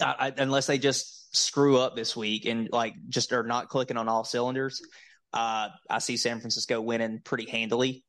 [0.00, 3.96] I, I, unless they just screw up this week and like just are not clicking
[3.96, 4.82] on all cylinders,
[5.32, 8.04] uh, I see San Francisco winning pretty handily.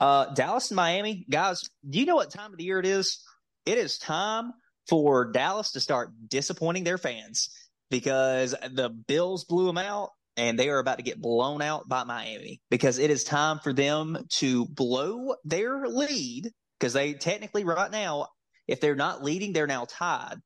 [0.00, 3.22] Uh, Dallas and Miami, guys, do you know what time of the year it is?
[3.66, 4.52] It is time
[4.88, 7.50] for Dallas to start disappointing their fans
[7.90, 12.04] because the Bills blew them out and they are about to get blown out by
[12.04, 17.90] Miami because it is time for them to blow their lead because they technically right
[17.90, 18.28] now,
[18.66, 20.36] if they're not leading, they're now tied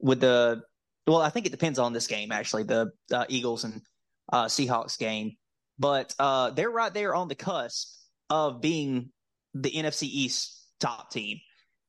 [0.00, 0.62] with the.
[1.06, 3.82] Well, I think it depends on this game actually, the uh, Eagles and
[4.32, 5.36] uh, Seahawks game,
[5.78, 7.88] but uh, they're right there on the cusp
[8.28, 9.10] of being
[9.54, 11.38] the NFC East top team,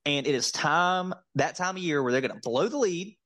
[0.06, 3.18] and it is time that time of year where they're going to blow the lead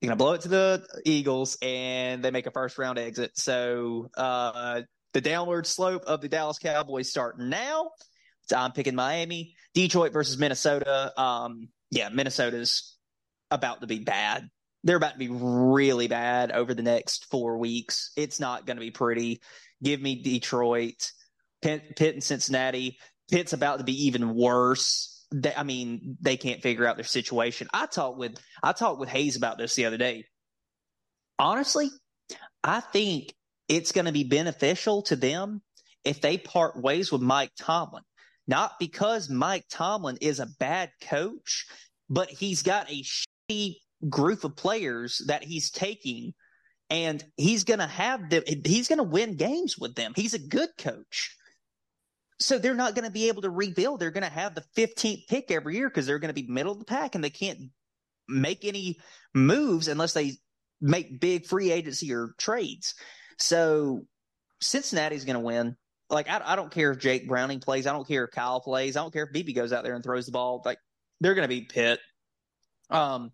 [0.00, 3.32] they're gonna blow it to the Eagles, and they make a first round exit.
[3.34, 7.90] So uh, the downward slope of the Dallas Cowboys start now.
[8.42, 11.12] So I'm picking Miami, Detroit versus Minnesota.
[11.20, 12.96] Um, yeah, Minnesota's
[13.50, 14.48] about to be bad.
[14.84, 18.12] They're about to be really bad over the next four weeks.
[18.16, 19.40] It's not going to be pretty.
[19.82, 21.10] Give me Detroit,
[21.60, 22.98] Pitt, Pitt and Cincinnati.
[23.30, 27.68] Pitt's about to be even worse they, I mean, they can't figure out their situation.
[27.72, 30.24] I talked with I talked with Hayes about this the other day.
[31.38, 31.90] Honestly,
[32.64, 33.34] I think
[33.68, 35.62] it's going to be beneficial to them
[36.04, 38.02] if they part ways with Mike Tomlin.
[38.46, 41.66] Not because Mike Tomlin is a bad coach,
[42.08, 43.76] but he's got a shitty
[44.08, 46.32] group of players that he's taking
[46.88, 50.12] and he's going to have them he's going to win games with them.
[50.16, 51.36] He's a good coach.
[52.40, 54.00] So they're not going to be able to rebuild.
[54.00, 56.72] They're going to have the 15th pick every year because they're going to be middle
[56.72, 57.58] of the pack and they can't
[58.28, 58.98] make any
[59.34, 60.34] moves unless they
[60.80, 62.94] make big free agency or trades.
[63.38, 64.02] So
[64.60, 65.76] Cincinnati's going to win.
[66.10, 67.86] Like I, I, don't care if Jake Browning plays.
[67.86, 68.96] I don't care if Kyle plays.
[68.96, 70.62] I don't care if BB goes out there and throws the ball.
[70.64, 70.78] Like
[71.20, 72.00] they're going to be Pitt.
[72.88, 73.32] Um,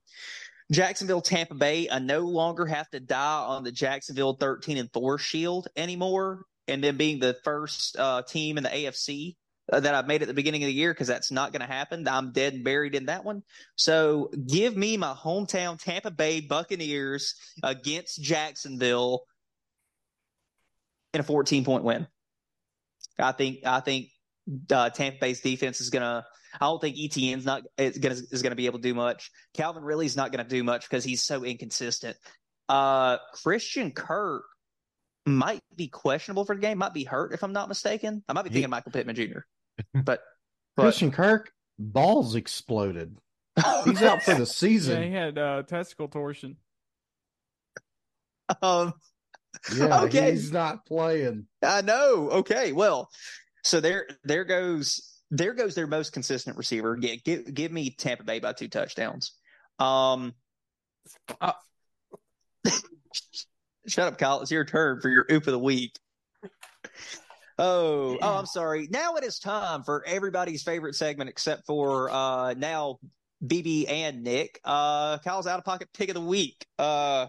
[0.72, 1.88] Jacksonville, Tampa Bay.
[1.90, 6.82] I no longer have to die on the Jacksonville 13 and 4 shield anymore and
[6.82, 9.36] then being the first uh, team in the AFC
[9.72, 11.72] uh, that I've made at the beginning of the year because that's not going to
[11.72, 12.06] happen.
[12.08, 13.42] I'm dead and buried in that one.
[13.76, 19.22] So give me my hometown Tampa Bay Buccaneers against Jacksonville
[21.12, 22.06] in a 14 point win.
[23.18, 24.08] I think I think
[24.70, 26.26] uh, Tampa Bay's defense is gonna.
[26.60, 29.30] I don't think ETN's not is gonna is gonna be able to do much.
[29.54, 32.16] Calvin Ridley's not gonna do much because he's so inconsistent.
[32.68, 34.44] Uh, Christian Kirk
[35.26, 36.78] might be questionable for the game.
[36.78, 38.22] Might be hurt if I'm not mistaken.
[38.28, 39.40] I might be thinking He- Michael Pittman Jr.
[39.94, 40.20] But,
[40.76, 43.16] but Christian Kirk balls exploded.
[43.84, 45.02] He's out for the Yeah, season.
[45.02, 46.56] he had uh, testicle torsion.
[48.62, 48.92] um,
[49.74, 50.32] Yeah, Okay.
[50.32, 51.46] he's not playing.
[51.62, 52.28] I know.
[52.30, 53.08] Okay, well,
[53.62, 55.00] so there there goes
[55.30, 56.96] there goes their most consistent receiver.
[56.96, 59.32] Give give, give me Tampa Bay by two touchdowns.
[59.78, 60.34] Um,
[61.40, 61.52] uh,
[63.86, 64.40] shut up, Kyle.
[64.42, 65.98] It's your turn for your oop of the week.
[67.56, 68.88] Oh, oh, I'm sorry.
[68.90, 72.98] Now it is time for everybody's favorite segment, except for uh now
[73.44, 74.60] BB and Nick.
[74.64, 76.66] Uh, Kyle's out of pocket pick of the week.
[76.78, 77.26] Uh,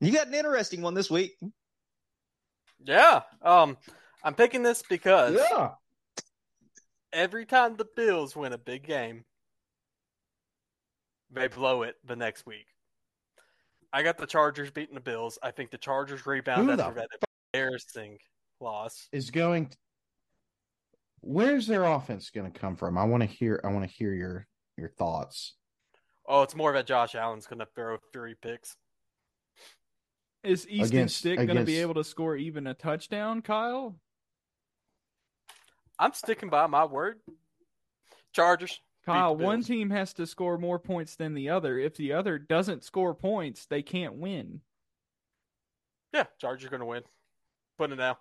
[0.00, 1.38] you got an interesting one this week.
[2.82, 3.22] Yeah.
[3.42, 3.76] Um,
[4.24, 5.72] I'm picking this because Yeah.
[7.12, 9.24] every time the Bills win a big game,
[11.30, 12.66] they blow it the next week.
[13.92, 15.38] I got the Chargers beating the Bills.
[15.42, 18.18] I think the Chargers rebound Who after the that embarrassing
[18.60, 19.08] loss.
[19.12, 19.70] Is going
[21.22, 22.96] Where's their offense going to come from?
[22.96, 23.60] I want to hear.
[23.62, 25.54] I want to hear your your thoughts.
[26.26, 28.76] Oh, it's more of that Josh Allen's going to throw three picks.
[30.42, 33.96] Is Easton Against- Stick going to be able to score even a touchdown, Kyle?
[35.98, 37.20] I'm sticking by my word.
[38.32, 38.80] Chargers.
[39.06, 41.78] Kyle, one team has to score more points than the other.
[41.78, 44.60] If the other doesn't score points, they can't win.
[46.12, 47.02] Yeah, Chargers are going to win.
[47.78, 48.16] Putting it down.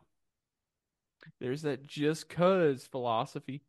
[1.41, 3.61] There's that just cuz philosophy.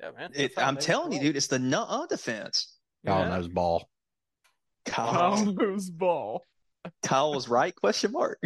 [0.00, 0.30] Yeah, man.
[0.34, 2.78] It, I'm telling you, dude, it's the nuh defense.
[3.04, 3.28] Kyle Yeah.
[3.36, 3.88] knows ball.
[4.84, 6.44] Kyle, Kyle knows ball.
[7.02, 7.74] Kyle was right?
[7.74, 8.38] Question mark.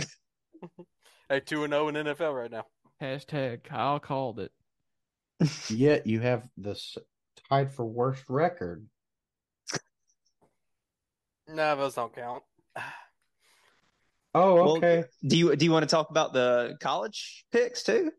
[1.28, 2.64] Hey, two and zero in NFL right now.
[3.02, 4.50] Hashtag Kyle called it.
[5.68, 6.96] Yet you have this
[7.48, 8.86] tied for worst record.
[11.46, 12.42] No, those don't count.
[14.34, 15.04] Oh, Well, okay.
[15.26, 18.12] Do you do you want to talk about the college picks too?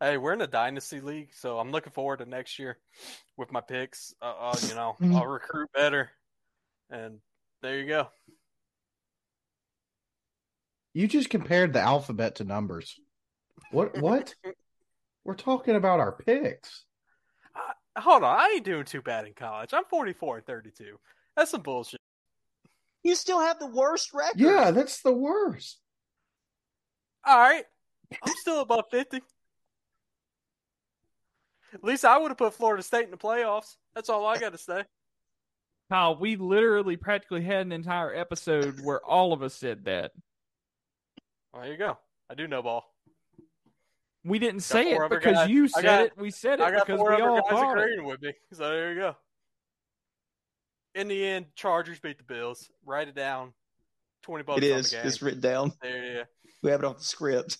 [0.00, 2.78] Hey, we're in a dynasty league, so I'm looking forward to next year
[3.36, 4.14] with my picks.
[4.20, 6.10] Uh, uh, you know, I'll recruit better,
[6.90, 7.20] and
[7.62, 8.08] there you go.
[10.94, 12.98] you just compared the alphabet to numbers.
[13.70, 13.98] What?
[13.98, 14.34] What?
[15.24, 16.84] We're talking about our picks.
[18.00, 19.70] Hold on, I ain't doing too bad in college.
[19.72, 20.98] I'm 44 and 32.
[21.36, 22.00] That's some bullshit.
[23.02, 24.40] You still have the worst record.
[24.40, 25.78] Yeah, that's the worst.
[27.26, 27.64] All right,
[28.22, 29.20] I'm still above 50.
[31.72, 33.76] At least I would have put Florida State in the playoffs.
[33.94, 34.84] That's all I got to say.
[35.88, 40.12] Kyle, we literally practically had an entire episode where all of us said that.
[41.52, 41.98] Well, there you go.
[42.28, 42.89] I do know ball.
[44.24, 46.12] We didn't say it because guys- you said got- it.
[46.16, 47.82] We said it I got because four we other all guys thought it.
[47.84, 48.32] agreeing with me.
[48.52, 49.16] So there you go.
[50.94, 52.70] In the end, Chargers beat the Bills.
[52.84, 53.54] Write it down.
[54.22, 54.72] 20 bucks It is.
[54.72, 55.06] on the game.
[55.08, 55.72] It's written down.
[55.80, 56.24] There you go.
[56.62, 57.56] We have it on the script.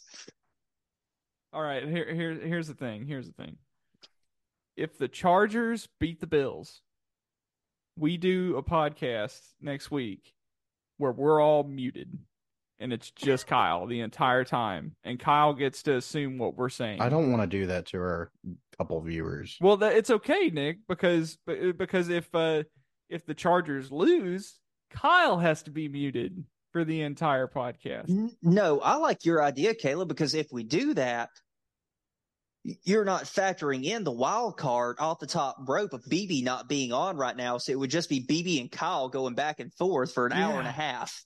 [1.52, 3.06] All right, here, here, here's the thing.
[3.06, 3.56] Here's the thing.
[4.76, 6.82] If the Chargers beat the Bills,
[7.96, 10.34] we do a podcast next week
[10.98, 12.18] where we're all muted,
[12.80, 17.00] and it's just Kyle the entire time, and Kyle gets to assume what we're saying.
[17.00, 18.32] I don't want to do that to our
[18.78, 19.58] couple viewers.
[19.60, 22.64] Well, that, it's okay, Nick, because because if uh,
[23.08, 24.58] if the Chargers lose,
[24.90, 28.30] Kyle has to be muted for the entire podcast.
[28.42, 31.28] No, I like your idea, Caleb, because if we do that,
[32.62, 36.92] you're not factoring in the wild card off the top rope of BB not being
[36.92, 37.58] on right now.
[37.58, 40.58] So it would just be BB and Kyle going back and forth for an hour
[40.58, 41.24] and a half.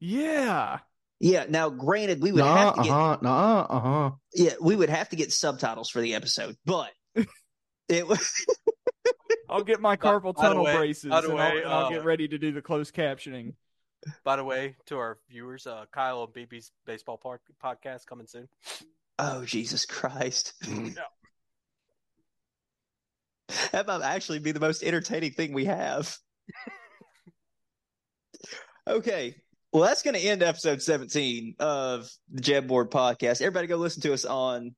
[0.00, 0.78] Yeah.
[1.20, 1.44] Yeah.
[1.48, 4.10] Now, granted, we would Nah, have to get uh-huh, nah, uh-huh.
[4.34, 6.90] yeah, we would have to get subtitles for the episode, but
[7.88, 8.32] it was
[9.48, 11.90] I'll get my carpal by the tunnel way- braces and, way, I'll, and I'll uh,
[11.90, 13.54] get ready to do the closed captioning.
[14.24, 18.48] By the way, to our viewers, uh, Kyle and BB's baseball park podcast coming soon.
[19.18, 20.54] oh Jesus Christ.
[20.68, 21.02] Yeah.
[23.72, 26.16] That might actually be the most entertaining thing we have.
[28.88, 29.34] okay.
[29.72, 33.40] Well, that's going to end episode 17 of the JEB Board podcast.
[33.40, 34.74] Everybody go listen to us on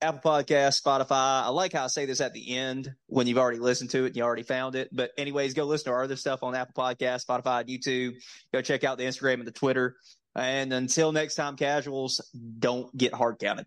[0.00, 1.42] Apple Podcast, Spotify.
[1.42, 4.08] I like how I say this at the end when you've already listened to it
[4.08, 4.88] and you already found it.
[4.92, 8.12] But anyways, go listen to our other stuff on Apple Podcast, Spotify, YouTube.
[8.52, 9.96] Go check out the Instagram and the Twitter.
[10.36, 12.20] And until next time, casuals,
[12.58, 13.66] don't get hard counted.